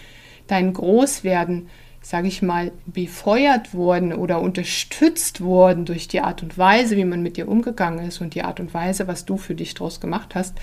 [0.47, 1.69] dein Großwerden,
[2.03, 7.23] sage ich mal, befeuert wurden oder unterstützt wurden durch die Art und Weise, wie man
[7.23, 10.35] mit dir umgegangen ist und die Art und Weise, was du für dich daraus gemacht
[10.35, 10.59] hast,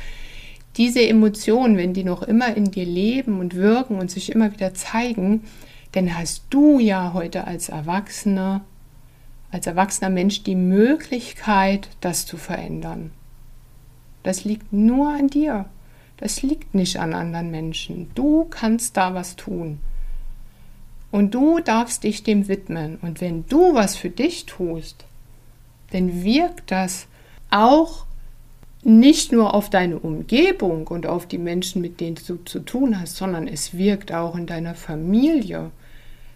[0.78, 4.74] diese Emotionen, wenn die noch immer in dir leben und wirken und sich immer wieder
[4.74, 5.43] zeigen,
[5.93, 8.66] dann hast du ja heute als Erwachsener,
[9.55, 13.11] als erwachsener Mensch die Möglichkeit, das zu verändern.
[14.21, 15.63] Das liegt nur an dir.
[16.17, 18.11] Das liegt nicht an anderen Menschen.
[18.15, 19.79] Du kannst da was tun.
[21.09, 22.97] Und du darfst dich dem widmen.
[23.01, 25.05] Und wenn du was für dich tust,
[25.91, 27.07] dann wirkt das
[27.49, 28.05] auch
[28.83, 33.15] nicht nur auf deine Umgebung und auf die Menschen, mit denen du zu tun hast,
[33.15, 35.71] sondern es wirkt auch in deiner Familie.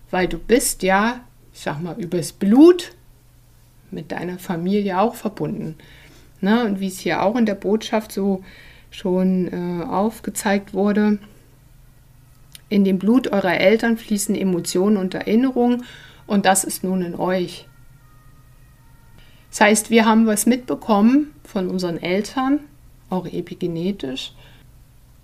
[0.10, 1.20] Weil du bist ja,
[1.54, 2.94] ich sag mal, übers Blut
[3.92, 5.76] mit deiner Familie auch verbunden.
[6.42, 6.66] Ne?
[6.66, 8.44] Und wie es hier auch in der Botschaft so
[8.92, 11.20] schon äh, aufgezeigt wurde.
[12.70, 15.84] In dem Blut eurer Eltern fließen Emotionen und Erinnerungen
[16.28, 17.68] und das ist nun in euch.
[19.50, 22.60] Das heißt, wir haben was mitbekommen von unseren Eltern,
[23.10, 24.34] auch epigenetisch.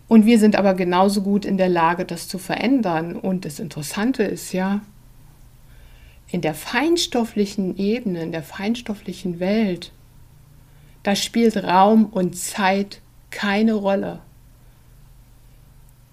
[0.08, 3.16] Und wir sind aber genauso gut in der Lage, das zu verändern.
[3.16, 4.82] Und das Interessante ist ja,
[6.30, 9.92] in der feinstofflichen Ebene, in der feinstofflichen Welt,
[11.04, 13.00] da spielt Raum und Zeit
[13.30, 14.20] keine Rolle,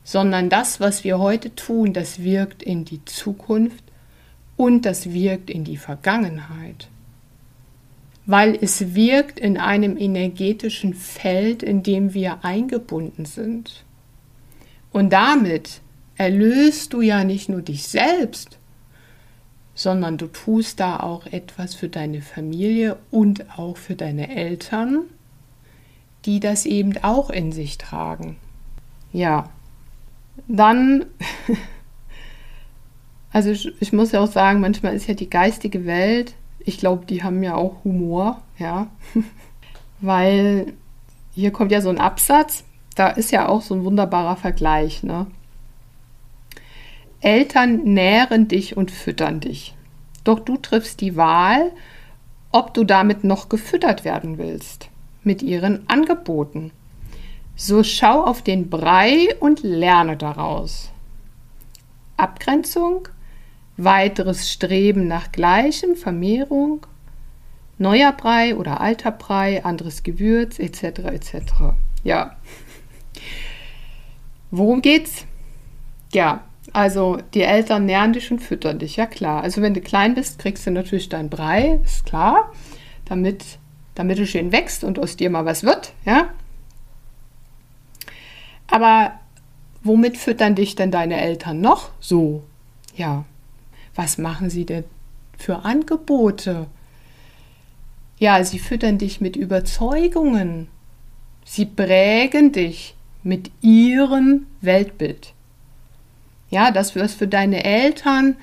[0.05, 3.85] sondern das, was wir heute tun, das wirkt in die Zukunft
[4.57, 6.89] und das wirkt in die Vergangenheit,
[8.27, 13.85] weil es wirkt in einem energetischen Feld, in dem wir eingebunden sind.
[14.91, 15.81] Und damit
[16.17, 18.59] erlöst du ja nicht nur dich selbst,
[19.75, 25.05] sondern du tust da auch etwas für deine Familie und auch für deine Eltern
[26.25, 28.37] die das eben auch in sich tragen.
[29.13, 29.51] Ja,
[30.49, 31.07] dann,
[33.33, 37.07] also ich, ich muss ja auch sagen, manchmal ist ja die geistige Welt, ich glaube,
[37.07, 38.87] die haben ja auch Humor, ja,
[40.01, 40.75] weil
[41.35, 42.65] hier kommt ja so ein Absatz,
[42.95, 45.27] da ist ja auch so ein wunderbarer Vergleich, ne?
[47.23, 49.77] Eltern nähren dich und füttern dich.
[50.25, 51.73] Doch du triffst die Wahl,
[52.51, 54.91] ob du damit noch gefüttert werden willst
[55.23, 56.73] mit ihren Angeboten.
[57.55, 60.91] So schau auf den Brei und lerne daraus.
[62.17, 63.09] Abgrenzung,
[63.77, 66.87] weiteres Streben nach Gleichem, Vermehrung,
[67.79, 70.83] neuer Brei oder alter Brei, anderes Gewürz etc.
[70.83, 71.35] etc.
[72.03, 72.37] Ja.
[74.51, 75.25] Worum geht's?
[76.13, 76.43] Ja,
[76.73, 79.43] also die Eltern nähren dich und füttern dich, ja klar.
[79.43, 82.53] Also wenn du klein bist, kriegst du natürlich dein Brei, ist klar,
[83.05, 83.59] damit
[83.95, 86.31] damit du schön wächst und aus dir mal was wird, ja.
[88.67, 89.13] Aber
[89.83, 92.43] womit füttern dich denn deine Eltern noch so?
[92.97, 93.25] Ja,
[93.95, 94.85] was machen sie denn
[95.37, 96.67] für Angebote?
[98.19, 100.69] Ja, sie füttern dich mit Überzeugungen.
[101.45, 105.35] Sie prägen dich mit ihrem Weltbild.
[106.53, 108.37] Ja, das, was für deine Eltern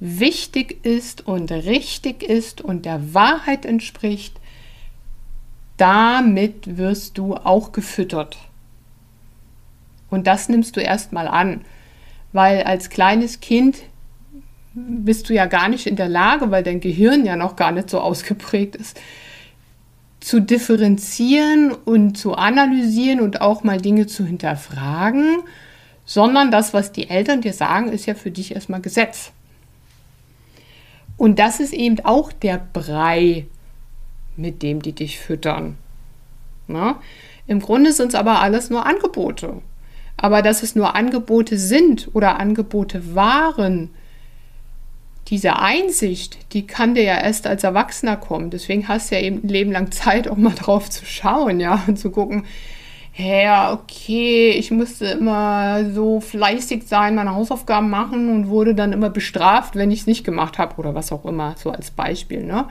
[0.00, 4.34] wichtig ist und richtig ist und der Wahrheit entspricht,
[5.76, 8.36] damit wirst du auch gefüttert.
[10.10, 11.60] Und das nimmst du erstmal an,
[12.32, 13.78] weil als kleines Kind
[14.74, 17.88] bist du ja gar nicht in der Lage, weil dein Gehirn ja noch gar nicht
[17.88, 19.00] so ausgeprägt ist,
[20.18, 25.44] zu differenzieren und zu analysieren und auch mal Dinge zu hinterfragen,
[26.04, 29.32] sondern das, was die Eltern dir sagen, ist ja für dich erstmal Gesetz.
[31.16, 33.46] Und das ist eben auch der Brei,
[34.36, 35.76] mit dem die dich füttern.
[36.66, 37.00] Na?
[37.46, 39.62] Im Grunde sind es aber alles nur Angebote.
[40.16, 43.90] Aber dass es nur Angebote sind oder Angebote waren,
[45.28, 48.50] diese Einsicht, die kann dir ja erst als Erwachsener kommen.
[48.50, 51.82] Deswegen hast du ja eben ein Leben lang Zeit, auch mal drauf zu schauen, ja,
[51.86, 52.44] und zu gucken,
[53.14, 59.10] ja, okay, ich musste immer so fleißig sein, meine Hausaufgaben machen und wurde dann immer
[59.10, 62.68] bestraft, wenn ich es nicht gemacht habe oder was auch immer, so als Beispiel, ne?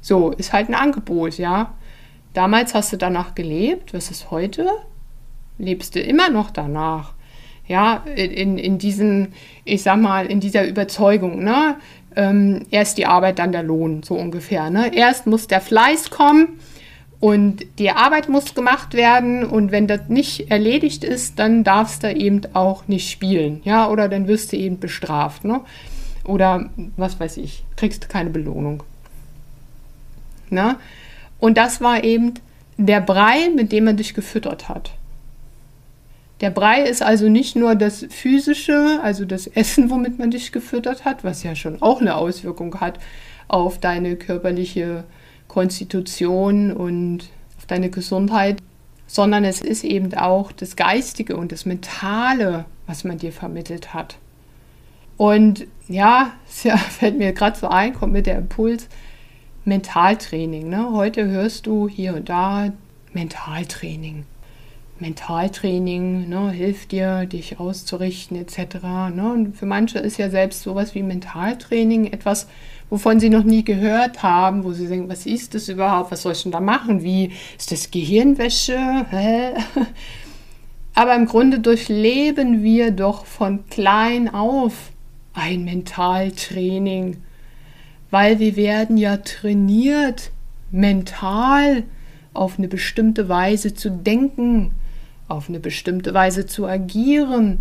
[0.00, 1.74] So, ist halt ein Angebot, ja.
[2.32, 4.66] Damals hast du danach gelebt, was ist heute?
[5.58, 7.12] Lebst du immer noch danach?
[7.68, 9.34] Ja, in, in diesen,
[9.64, 11.76] ich sag mal, in dieser Überzeugung, ne?
[12.16, 14.70] Ähm, erst die Arbeit, dann der Lohn, so ungefähr.
[14.70, 14.94] Ne?
[14.94, 16.58] Erst muss der Fleiß kommen
[17.22, 22.12] und die Arbeit muss gemacht werden und wenn das nicht erledigt ist, dann darfst du
[22.12, 25.60] eben auch nicht spielen, ja, oder dann wirst du eben bestraft, ne?
[26.24, 28.82] Oder was weiß ich, kriegst du keine Belohnung.
[30.50, 30.78] Ne?
[31.38, 32.34] Und das war eben
[32.76, 34.90] der Brei, mit dem man dich gefüttert hat.
[36.40, 41.04] Der Brei ist also nicht nur das physische, also das Essen, womit man dich gefüttert
[41.04, 42.98] hat, was ja schon auch eine Auswirkung hat
[43.46, 45.04] auf deine körperliche
[45.52, 47.28] Konstitution und
[47.58, 48.62] auf deine Gesundheit,
[49.06, 54.16] sondern es ist eben auch das Geistige und das Mentale, was man dir vermittelt hat.
[55.18, 58.88] Und ja, es ja, fällt mir gerade so ein, kommt mir der Impuls,
[59.66, 60.70] Mentaltraining.
[60.70, 60.90] Ne?
[60.90, 62.72] Heute hörst du hier und da
[63.12, 64.24] Mentaltraining.
[65.00, 68.82] Mentaltraining ne, hilft dir, dich auszurichten etc.
[69.14, 69.32] Ne?
[69.34, 72.48] Und für manche ist ja selbst sowas wie Mentaltraining etwas,
[72.92, 76.32] wovon sie noch nie gehört haben, wo sie denken, was ist das überhaupt, was soll
[76.32, 79.06] ich denn da machen, wie ist das Gehirnwäsche?
[79.08, 79.54] Hä?
[80.94, 84.92] Aber im Grunde durchleben wir doch von klein auf
[85.32, 87.16] ein Mentaltraining,
[88.10, 90.30] weil wir werden ja trainiert,
[90.70, 91.84] mental
[92.34, 94.72] auf eine bestimmte Weise zu denken,
[95.28, 97.60] auf eine bestimmte Weise zu agieren.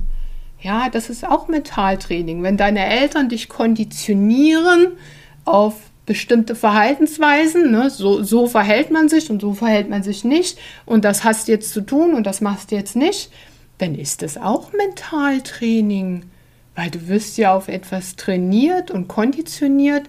[0.60, 2.44] Ja, das ist auch Mentaltraining.
[2.44, 4.98] Wenn deine Eltern dich konditionieren
[5.46, 5.76] auf
[6.06, 11.06] bestimmte Verhaltensweisen, ne, so, so verhält man sich und so verhält man sich nicht und
[11.06, 13.32] das hast jetzt zu tun und das machst du jetzt nicht,
[13.78, 16.24] dann ist das auch Mentaltraining,
[16.76, 20.04] weil du wirst ja auf etwas trainiert und konditioniert,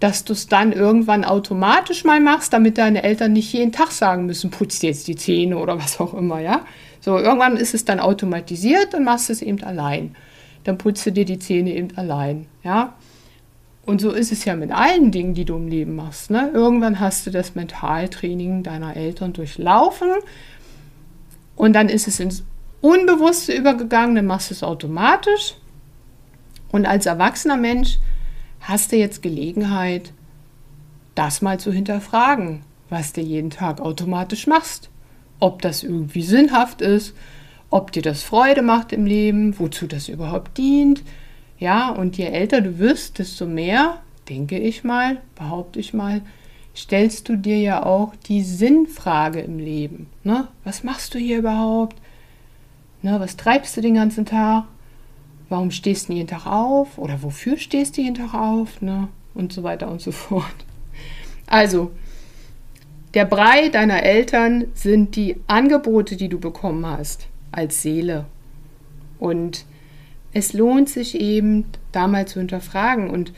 [0.00, 4.26] dass du es dann irgendwann automatisch mal machst, damit deine Eltern nicht jeden Tag sagen
[4.26, 6.66] müssen, putzt jetzt die Zähne oder was auch immer, ja.
[7.00, 10.16] So, irgendwann ist es dann automatisiert und machst es eben allein.
[10.64, 12.94] Dann putzt du dir die Zähne eben allein, ja.
[13.86, 16.30] Und so ist es ja mit allen Dingen, die du im Leben machst.
[16.30, 16.50] Ne?
[16.52, 20.08] Irgendwann hast du das Mentaltraining deiner Eltern durchlaufen
[21.54, 22.44] und dann ist es ins
[22.80, 25.54] Unbewusste übergegangen, dann machst du es automatisch.
[26.70, 27.98] Und als erwachsener Mensch
[28.60, 30.12] hast du jetzt Gelegenheit,
[31.14, 34.90] das mal zu hinterfragen, was du jeden Tag automatisch machst.
[35.38, 37.14] Ob das irgendwie sinnhaft ist,
[37.70, 41.02] ob dir das Freude macht im Leben, wozu das überhaupt dient.
[41.58, 46.20] Ja, und je älter du wirst, desto mehr, denke ich mal, behaupte ich mal,
[46.74, 50.08] stellst du dir ja auch die Sinnfrage im Leben.
[50.24, 50.48] Ne?
[50.64, 51.96] Was machst du hier überhaupt?
[53.02, 54.64] Ne, was treibst du den ganzen Tag?
[55.48, 59.08] warum stehst du jeden Tag auf oder wofür stehst du jeden Tag auf ne?
[59.34, 60.44] und so weiter und so fort.
[61.46, 61.92] Also,
[63.14, 68.26] der Brei deiner Eltern sind die Angebote, die du bekommen hast als Seele.
[69.18, 69.64] Und
[70.32, 73.10] es lohnt sich eben, da mal zu hinterfragen.
[73.10, 73.32] Und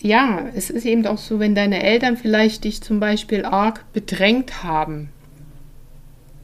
[0.00, 4.62] ja, es ist eben auch so, wenn deine Eltern vielleicht dich zum Beispiel arg bedrängt
[4.62, 5.08] haben.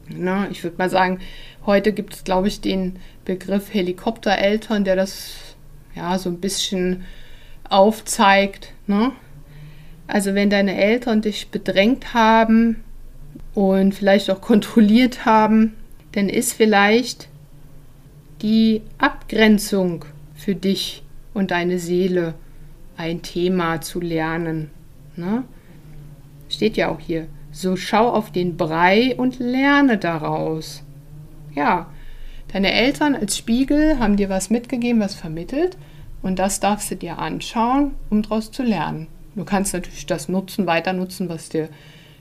[0.09, 1.19] Na, ich würde mal sagen,
[1.65, 5.55] Heute gibt es, glaube ich, den Begriff Helikoptereltern, der das
[5.93, 7.03] ja so ein bisschen
[7.69, 8.73] aufzeigt.
[8.87, 9.11] Ne?
[10.07, 12.83] Also wenn deine Eltern dich bedrängt haben
[13.53, 15.75] und vielleicht auch kontrolliert haben,
[16.13, 17.29] dann ist vielleicht
[18.41, 22.33] die Abgrenzung für dich und deine Seele
[22.97, 24.71] ein Thema zu lernen.
[25.15, 25.43] Ne?
[26.49, 27.27] Steht ja auch hier.
[27.51, 30.83] So schau auf den Brei und lerne daraus
[31.55, 31.87] ja,
[32.51, 35.77] deine Eltern als Spiegel haben dir was mitgegeben, was vermittelt
[36.21, 39.07] und das darfst du dir anschauen, um daraus zu lernen.
[39.35, 41.69] Du kannst natürlich das nutzen, weiter nutzen, was dir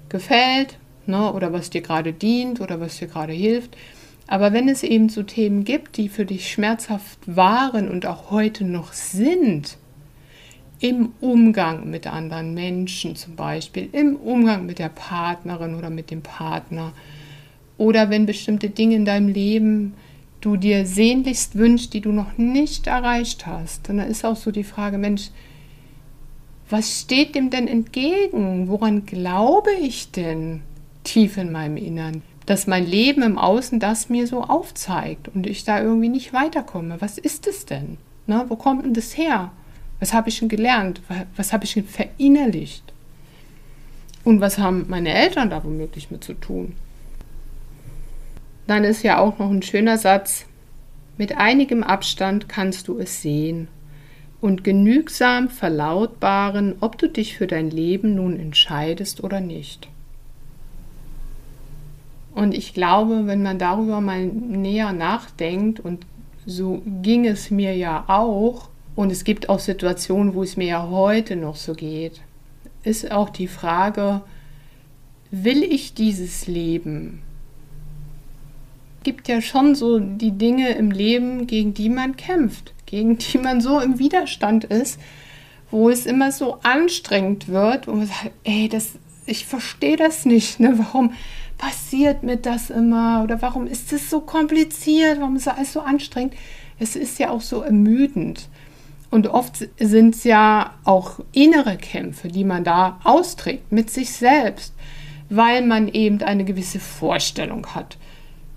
[0.08, 3.76] gefällt ne, oder was dir gerade dient oder was dir gerade hilft.
[4.30, 8.62] Aber wenn es eben so Themen gibt, die für dich schmerzhaft waren und auch heute
[8.64, 9.76] noch sind,
[10.78, 16.22] im Umgang mit anderen Menschen zum Beispiel, im Umgang mit der Partnerin oder mit dem
[16.22, 16.92] Partner,
[17.76, 19.94] oder wenn bestimmte Dinge in deinem Leben
[20.40, 23.88] du dir sehnlichst wünschst, die du noch nicht erreicht hast.
[23.88, 25.30] Dann ist auch so die Frage, Mensch,
[26.68, 28.68] was steht dem denn entgegen?
[28.68, 30.62] Woran glaube ich denn
[31.02, 32.22] tief in meinem Innern?
[32.50, 37.00] Dass mein Leben im Außen das mir so aufzeigt und ich da irgendwie nicht weiterkomme.
[37.00, 37.96] Was ist es denn?
[38.26, 38.44] Ne?
[38.48, 39.52] Wo kommt denn das her?
[40.00, 41.00] Was habe ich denn gelernt?
[41.36, 42.82] Was habe ich denn verinnerlicht?
[44.24, 46.74] Und was haben meine Eltern da womöglich mit zu tun?
[48.66, 50.46] Dann ist ja auch noch ein schöner Satz.
[51.18, 53.68] Mit einigem Abstand kannst du es sehen
[54.40, 59.88] und genügsam verlautbaren, ob du dich für dein Leben nun entscheidest oder nicht.
[62.34, 66.06] Und ich glaube, wenn man darüber mal näher nachdenkt, und
[66.46, 70.88] so ging es mir ja auch, und es gibt auch Situationen, wo es mir ja
[70.88, 72.20] heute noch so geht,
[72.82, 74.22] ist auch die Frage,
[75.30, 77.22] will ich dieses Leben?
[79.02, 83.60] gibt ja schon so die Dinge im Leben, gegen die man kämpft, gegen die man
[83.60, 85.00] so im Widerstand ist,
[85.70, 88.92] wo es immer so anstrengend wird und man sagt, ey, das,
[89.26, 90.74] ich verstehe das nicht, ne?
[90.78, 91.12] warum
[91.60, 96.32] passiert mir das immer oder warum ist es so kompliziert, warum ist alles so anstrengend?
[96.78, 98.48] Es ist ja auch so ermüdend.
[99.10, 104.72] Und oft sind es ja auch innere Kämpfe, die man da austrägt mit sich selbst,
[105.28, 107.98] weil man eben eine gewisse Vorstellung hat.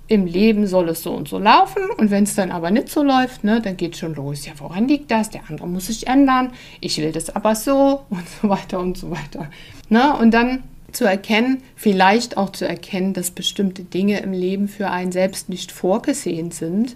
[0.08, 3.04] Im Leben soll es so und so laufen und wenn es dann aber nicht so
[3.04, 4.46] läuft, ne, dann geht schon los.
[4.46, 5.30] Ja, woran liegt das?
[5.30, 6.52] Der andere muss sich ändern.
[6.80, 9.50] Ich will das aber so und so weiter und so weiter.
[9.90, 10.16] Ne?
[10.16, 10.64] Und dann
[10.96, 15.72] zu erkennen, vielleicht auch zu erkennen, dass bestimmte Dinge im Leben für einen selbst nicht
[15.72, 16.96] vorgesehen sind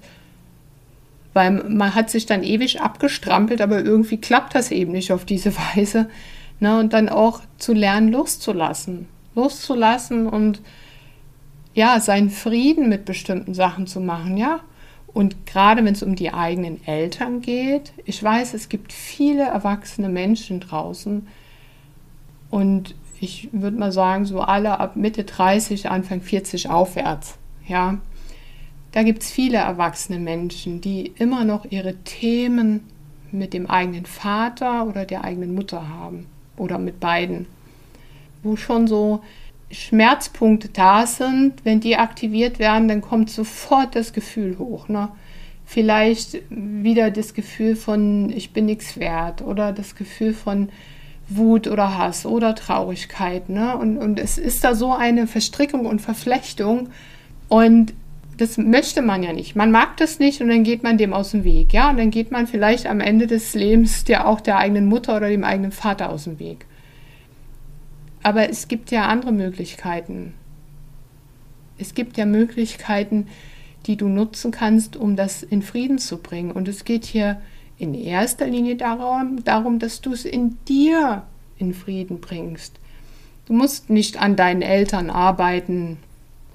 [1.37, 5.55] weil man hat sich dann ewig abgestrampelt, aber irgendwie klappt das eben nicht auf diese
[5.75, 6.09] Weise.
[6.59, 6.79] Ne?
[6.79, 9.07] Und dann auch zu lernen, loszulassen.
[9.35, 10.61] Loszulassen und
[11.75, 14.61] ja, seinen Frieden mit bestimmten Sachen zu machen, ja.
[15.13, 20.09] Und gerade wenn es um die eigenen Eltern geht, ich weiß, es gibt viele erwachsene
[20.09, 21.27] Menschen draußen
[22.49, 27.37] und ich würde mal sagen, so alle ab Mitte 30, Anfang 40 aufwärts,
[27.67, 27.97] ja.
[28.91, 32.81] Da gibt es viele erwachsene Menschen, die immer noch ihre Themen
[33.31, 37.45] mit dem eigenen Vater oder der eigenen Mutter haben oder mit beiden,
[38.43, 39.21] wo schon so
[39.69, 41.65] Schmerzpunkte da sind.
[41.65, 44.87] Wenn die aktiviert werden, dann kommt sofort das Gefühl hoch.
[44.87, 45.09] Ne?
[45.65, 50.69] Vielleicht wieder das Gefühl von ich bin nichts wert oder das Gefühl von
[51.29, 53.49] Wut oder Hass oder Traurigkeit.
[53.49, 53.77] Ne?
[53.77, 56.89] Und, und es ist da so eine Verstrickung und Verflechtung.
[57.49, 57.93] Und
[58.37, 59.55] das möchte man ja nicht.
[59.55, 61.73] Man mag das nicht und dann geht man dem aus dem Weg.
[61.73, 65.17] Ja, und dann geht man vielleicht am Ende des Lebens der auch der eigenen Mutter
[65.17, 66.65] oder dem eigenen Vater aus dem Weg.
[68.23, 70.33] Aber es gibt ja andere Möglichkeiten.
[71.77, 73.27] Es gibt ja Möglichkeiten,
[73.85, 76.51] die du nutzen kannst, um das in Frieden zu bringen.
[76.51, 77.41] Und es geht hier
[77.77, 81.23] in erster Linie darum, darum dass du es in dir
[81.57, 82.79] in Frieden bringst.
[83.45, 85.97] Du musst nicht an deinen Eltern arbeiten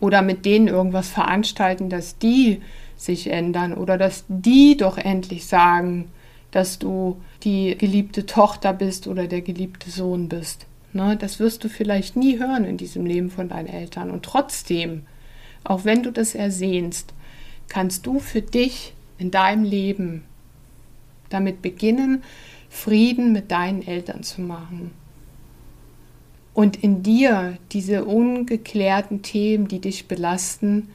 [0.01, 2.61] oder mit denen irgendwas veranstalten, dass die
[2.97, 6.09] sich ändern oder dass die doch endlich sagen,
[6.51, 10.67] dass du die geliebte Tochter bist oder der geliebte Sohn bist.
[10.93, 14.11] Ne, das wirst du vielleicht nie hören in diesem Leben von deinen Eltern.
[14.11, 15.07] Und trotzdem,
[15.65, 17.15] auch wenn du das ersehnst,
[17.69, 20.25] kannst du für dich in deinem Leben
[21.33, 22.23] damit beginnen,
[22.69, 24.93] Frieden mit deinen Eltern zu machen.
[26.55, 30.89] Und in dir diese ungeklärten Themen, die dich belasten,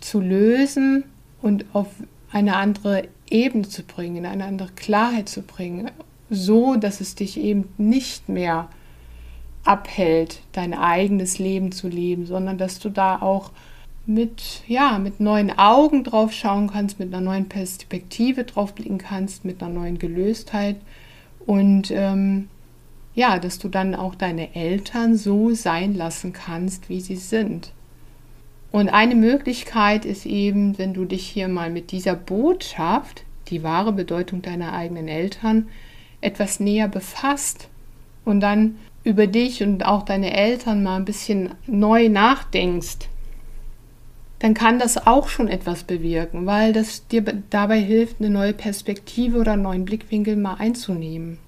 [0.00, 1.04] zu lösen
[1.42, 1.88] und auf
[2.30, 5.90] eine andere Ebene zu bringen, in eine andere Klarheit zu bringen,
[6.30, 8.68] so dass es dich eben nicht mehr
[9.64, 13.50] abhält, dein eigenes Leben zu leben, sondern dass du da auch
[14.06, 19.44] mit, ja, mit neuen Augen drauf schauen kannst, mit einer neuen Perspektive drauf blicken kannst,
[19.44, 20.76] mit einer neuen Gelöstheit
[21.44, 22.48] und ähm,
[23.14, 27.72] ja, dass du dann auch deine Eltern so sein lassen kannst, wie sie sind.
[28.70, 33.92] Und eine Möglichkeit ist eben, wenn du dich hier mal mit dieser Botschaft, die wahre
[33.92, 35.68] Bedeutung deiner eigenen Eltern,
[36.20, 37.68] etwas näher befasst
[38.24, 43.08] und dann über dich und auch deine Eltern mal ein bisschen neu nachdenkst,
[44.38, 49.38] dann kann das auch schon etwas bewirken, weil das dir dabei hilft, eine neue Perspektive
[49.38, 51.38] oder einen neuen Blickwinkel mal einzunehmen.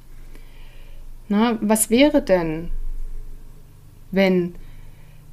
[1.28, 2.70] Na, was wäre denn,
[4.10, 4.54] wenn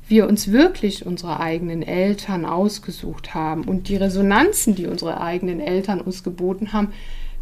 [0.08, 6.02] wir uns wirklich unsere eigenen Eltern ausgesucht haben und die Resonanzen, die unsere eigenen Eltern
[6.02, 6.90] uns geboten haben,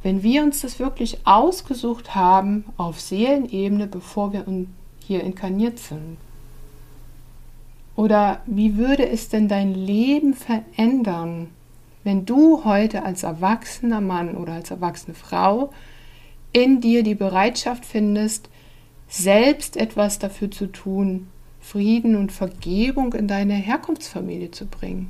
[0.03, 4.45] wenn wir uns das wirklich ausgesucht haben auf Seelenebene, bevor wir
[4.99, 6.17] hier inkarniert sind?
[7.95, 11.49] Oder wie würde es denn dein Leben verändern,
[12.03, 15.71] wenn du heute als erwachsener Mann oder als erwachsene Frau
[16.51, 18.49] in dir die Bereitschaft findest,
[19.07, 21.27] selbst etwas dafür zu tun,
[21.61, 25.09] Frieden und Vergebung in deine Herkunftsfamilie zu bringen.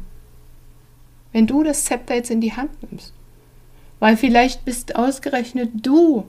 [1.31, 3.13] Wenn du das Zepter jetzt in die Hand nimmst,
[3.99, 6.25] weil vielleicht bist ausgerechnet du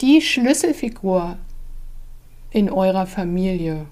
[0.00, 1.38] die Schlüsselfigur
[2.50, 3.86] in eurer Familie,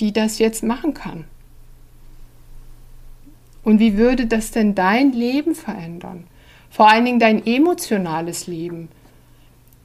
[0.00, 1.24] die das jetzt machen kann.
[3.62, 6.24] Und wie würde das denn dein Leben verändern?
[6.70, 8.88] vor allen Dingen dein emotionales Leben.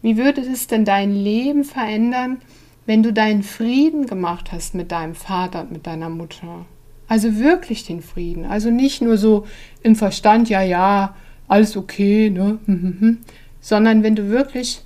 [0.01, 2.37] Wie würde es denn dein Leben verändern,
[2.85, 6.65] wenn du deinen Frieden gemacht hast mit deinem Vater und mit deiner Mutter?
[7.07, 8.45] Also wirklich den Frieden.
[8.45, 9.45] Also nicht nur so
[9.81, 11.15] im Verstand, ja, ja,
[11.47, 12.59] alles okay, ne?
[13.61, 14.84] sondern wenn du wirklich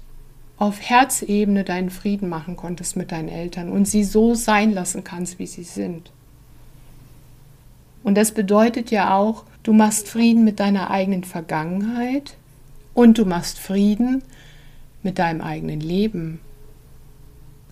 [0.60, 5.40] auf Herzebene deinen Frieden machen konntest mit deinen Eltern und sie so sein lassen kannst,
[5.40, 6.12] wie sie sind.
[8.04, 12.38] Und das bedeutet ja auch, Du machst Frieden mit deiner eigenen Vergangenheit
[12.94, 14.24] und du machst Frieden
[15.04, 16.40] mit deinem eigenen Leben.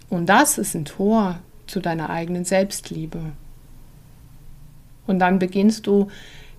[0.09, 3.19] Und das ist ein Tor zu deiner eigenen Selbstliebe.
[5.05, 6.09] Und dann beginnst du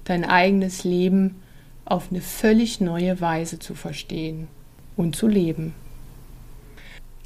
[0.05, 1.37] dein eigenes Leben
[1.85, 4.49] auf eine völlig neue Weise zu verstehen
[4.97, 5.75] und zu leben.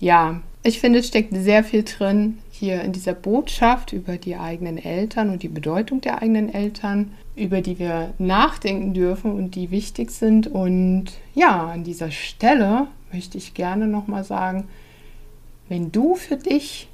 [0.02, 4.76] Ja, ich finde, es steckt sehr viel drin hier in dieser Botschaft über die eigenen
[4.76, 10.10] Eltern und die Bedeutung der eigenen Eltern, über die wir nachdenken dürfen und die wichtig
[10.10, 10.48] sind.
[10.48, 14.64] Und ja, an dieser Stelle möchte ich gerne nochmal sagen,
[15.68, 16.88] wenn du für dich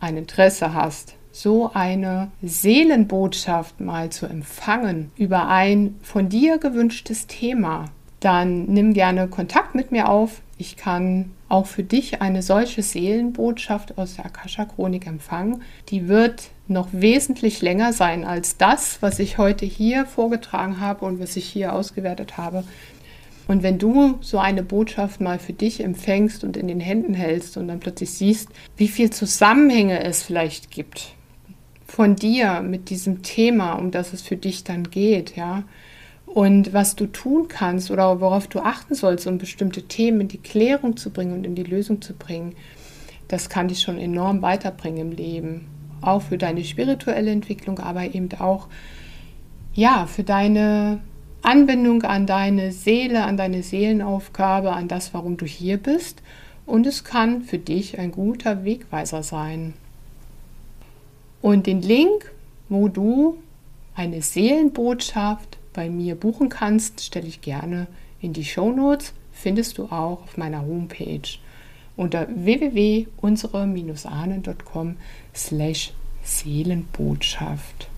[0.00, 7.90] ein Interesse hast, so eine Seelenbotschaft mal zu empfangen über ein von dir gewünschtes Thema,
[8.20, 10.40] dann nimm gerne Kontakt mit mir auf.
[10.58, 15.62] Ich kann auch für dich eine solche Seelenbotschaft aus der Akasha-Chronik empfangen.
[15.90, 21.20] Die wird noch wesentlich länger sein als das, was ich heute hier vorgetragen habe und
[21.20, 22.64] was ich hier ausgewertet habe.
[23.48, 27.56] Und wenn du so eine Botschaft mal für dich empfängst und in den Händen hältst
[27.56, 31.12] und dann plötzlich siehst, wie viel Zusammenhänge es vielleicht gibt
[31.86, 35.62] von dir mit diesem Thema, um das es für dich dann geht, ja,
[36.26, 40.38] und was du tun kannst oder worauf du achten sollst, um bestimmte Themen in die
[40.38, 42.54] Klärung zu bringen und in die Lösung zu bringen,
[43.28, 45.68] das kann dich schon enorm weiterbringen im Leben.
[46.00, 48.68] Auch für deine spirituelle Entwicklung, aber eben auch
[49.74, 51.00] ja, für deine
[51.42, 56.22] Anbindung an deine Seele, an deine Seelenaufgabe, an das, warum du hier bist.
[56.66, 59.74] Und es kann für dich ein guter Wegweiser sein.
[61.40, 62.32] Und den Link,
[62.68, 63.38] wo du
[63.94, 67.86] eine Seelenbotschaft bei mir buchen kannst, stelle ich gerne
[68.20, 69.12] in die Show Notes.
[69.30, 71.38] Findest du auch auf meiner Homepage
[71.96, 74.96] unter www.unsere-ahnen.com
[75.34, 75.92] slash
[76.24, 77.88] Seelenbotschaft.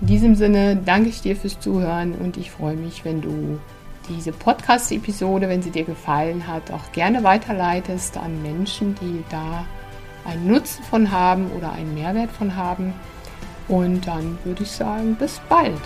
[0.00, 3.58] In diesem Sinne danke ich dir fürs Zuhören und ich freue mich, wenn du
[4.08, 9.66] diese Podcast-Episode, wenn sie dir gefallen hat, auch gerne weiterleitest an Menschen, die da
[10.24, 12.94] einen Nutzen von haben oder einen Mehrwert von haben.
[13.68, 15.80] Und dann würde ich sagen, bis bald.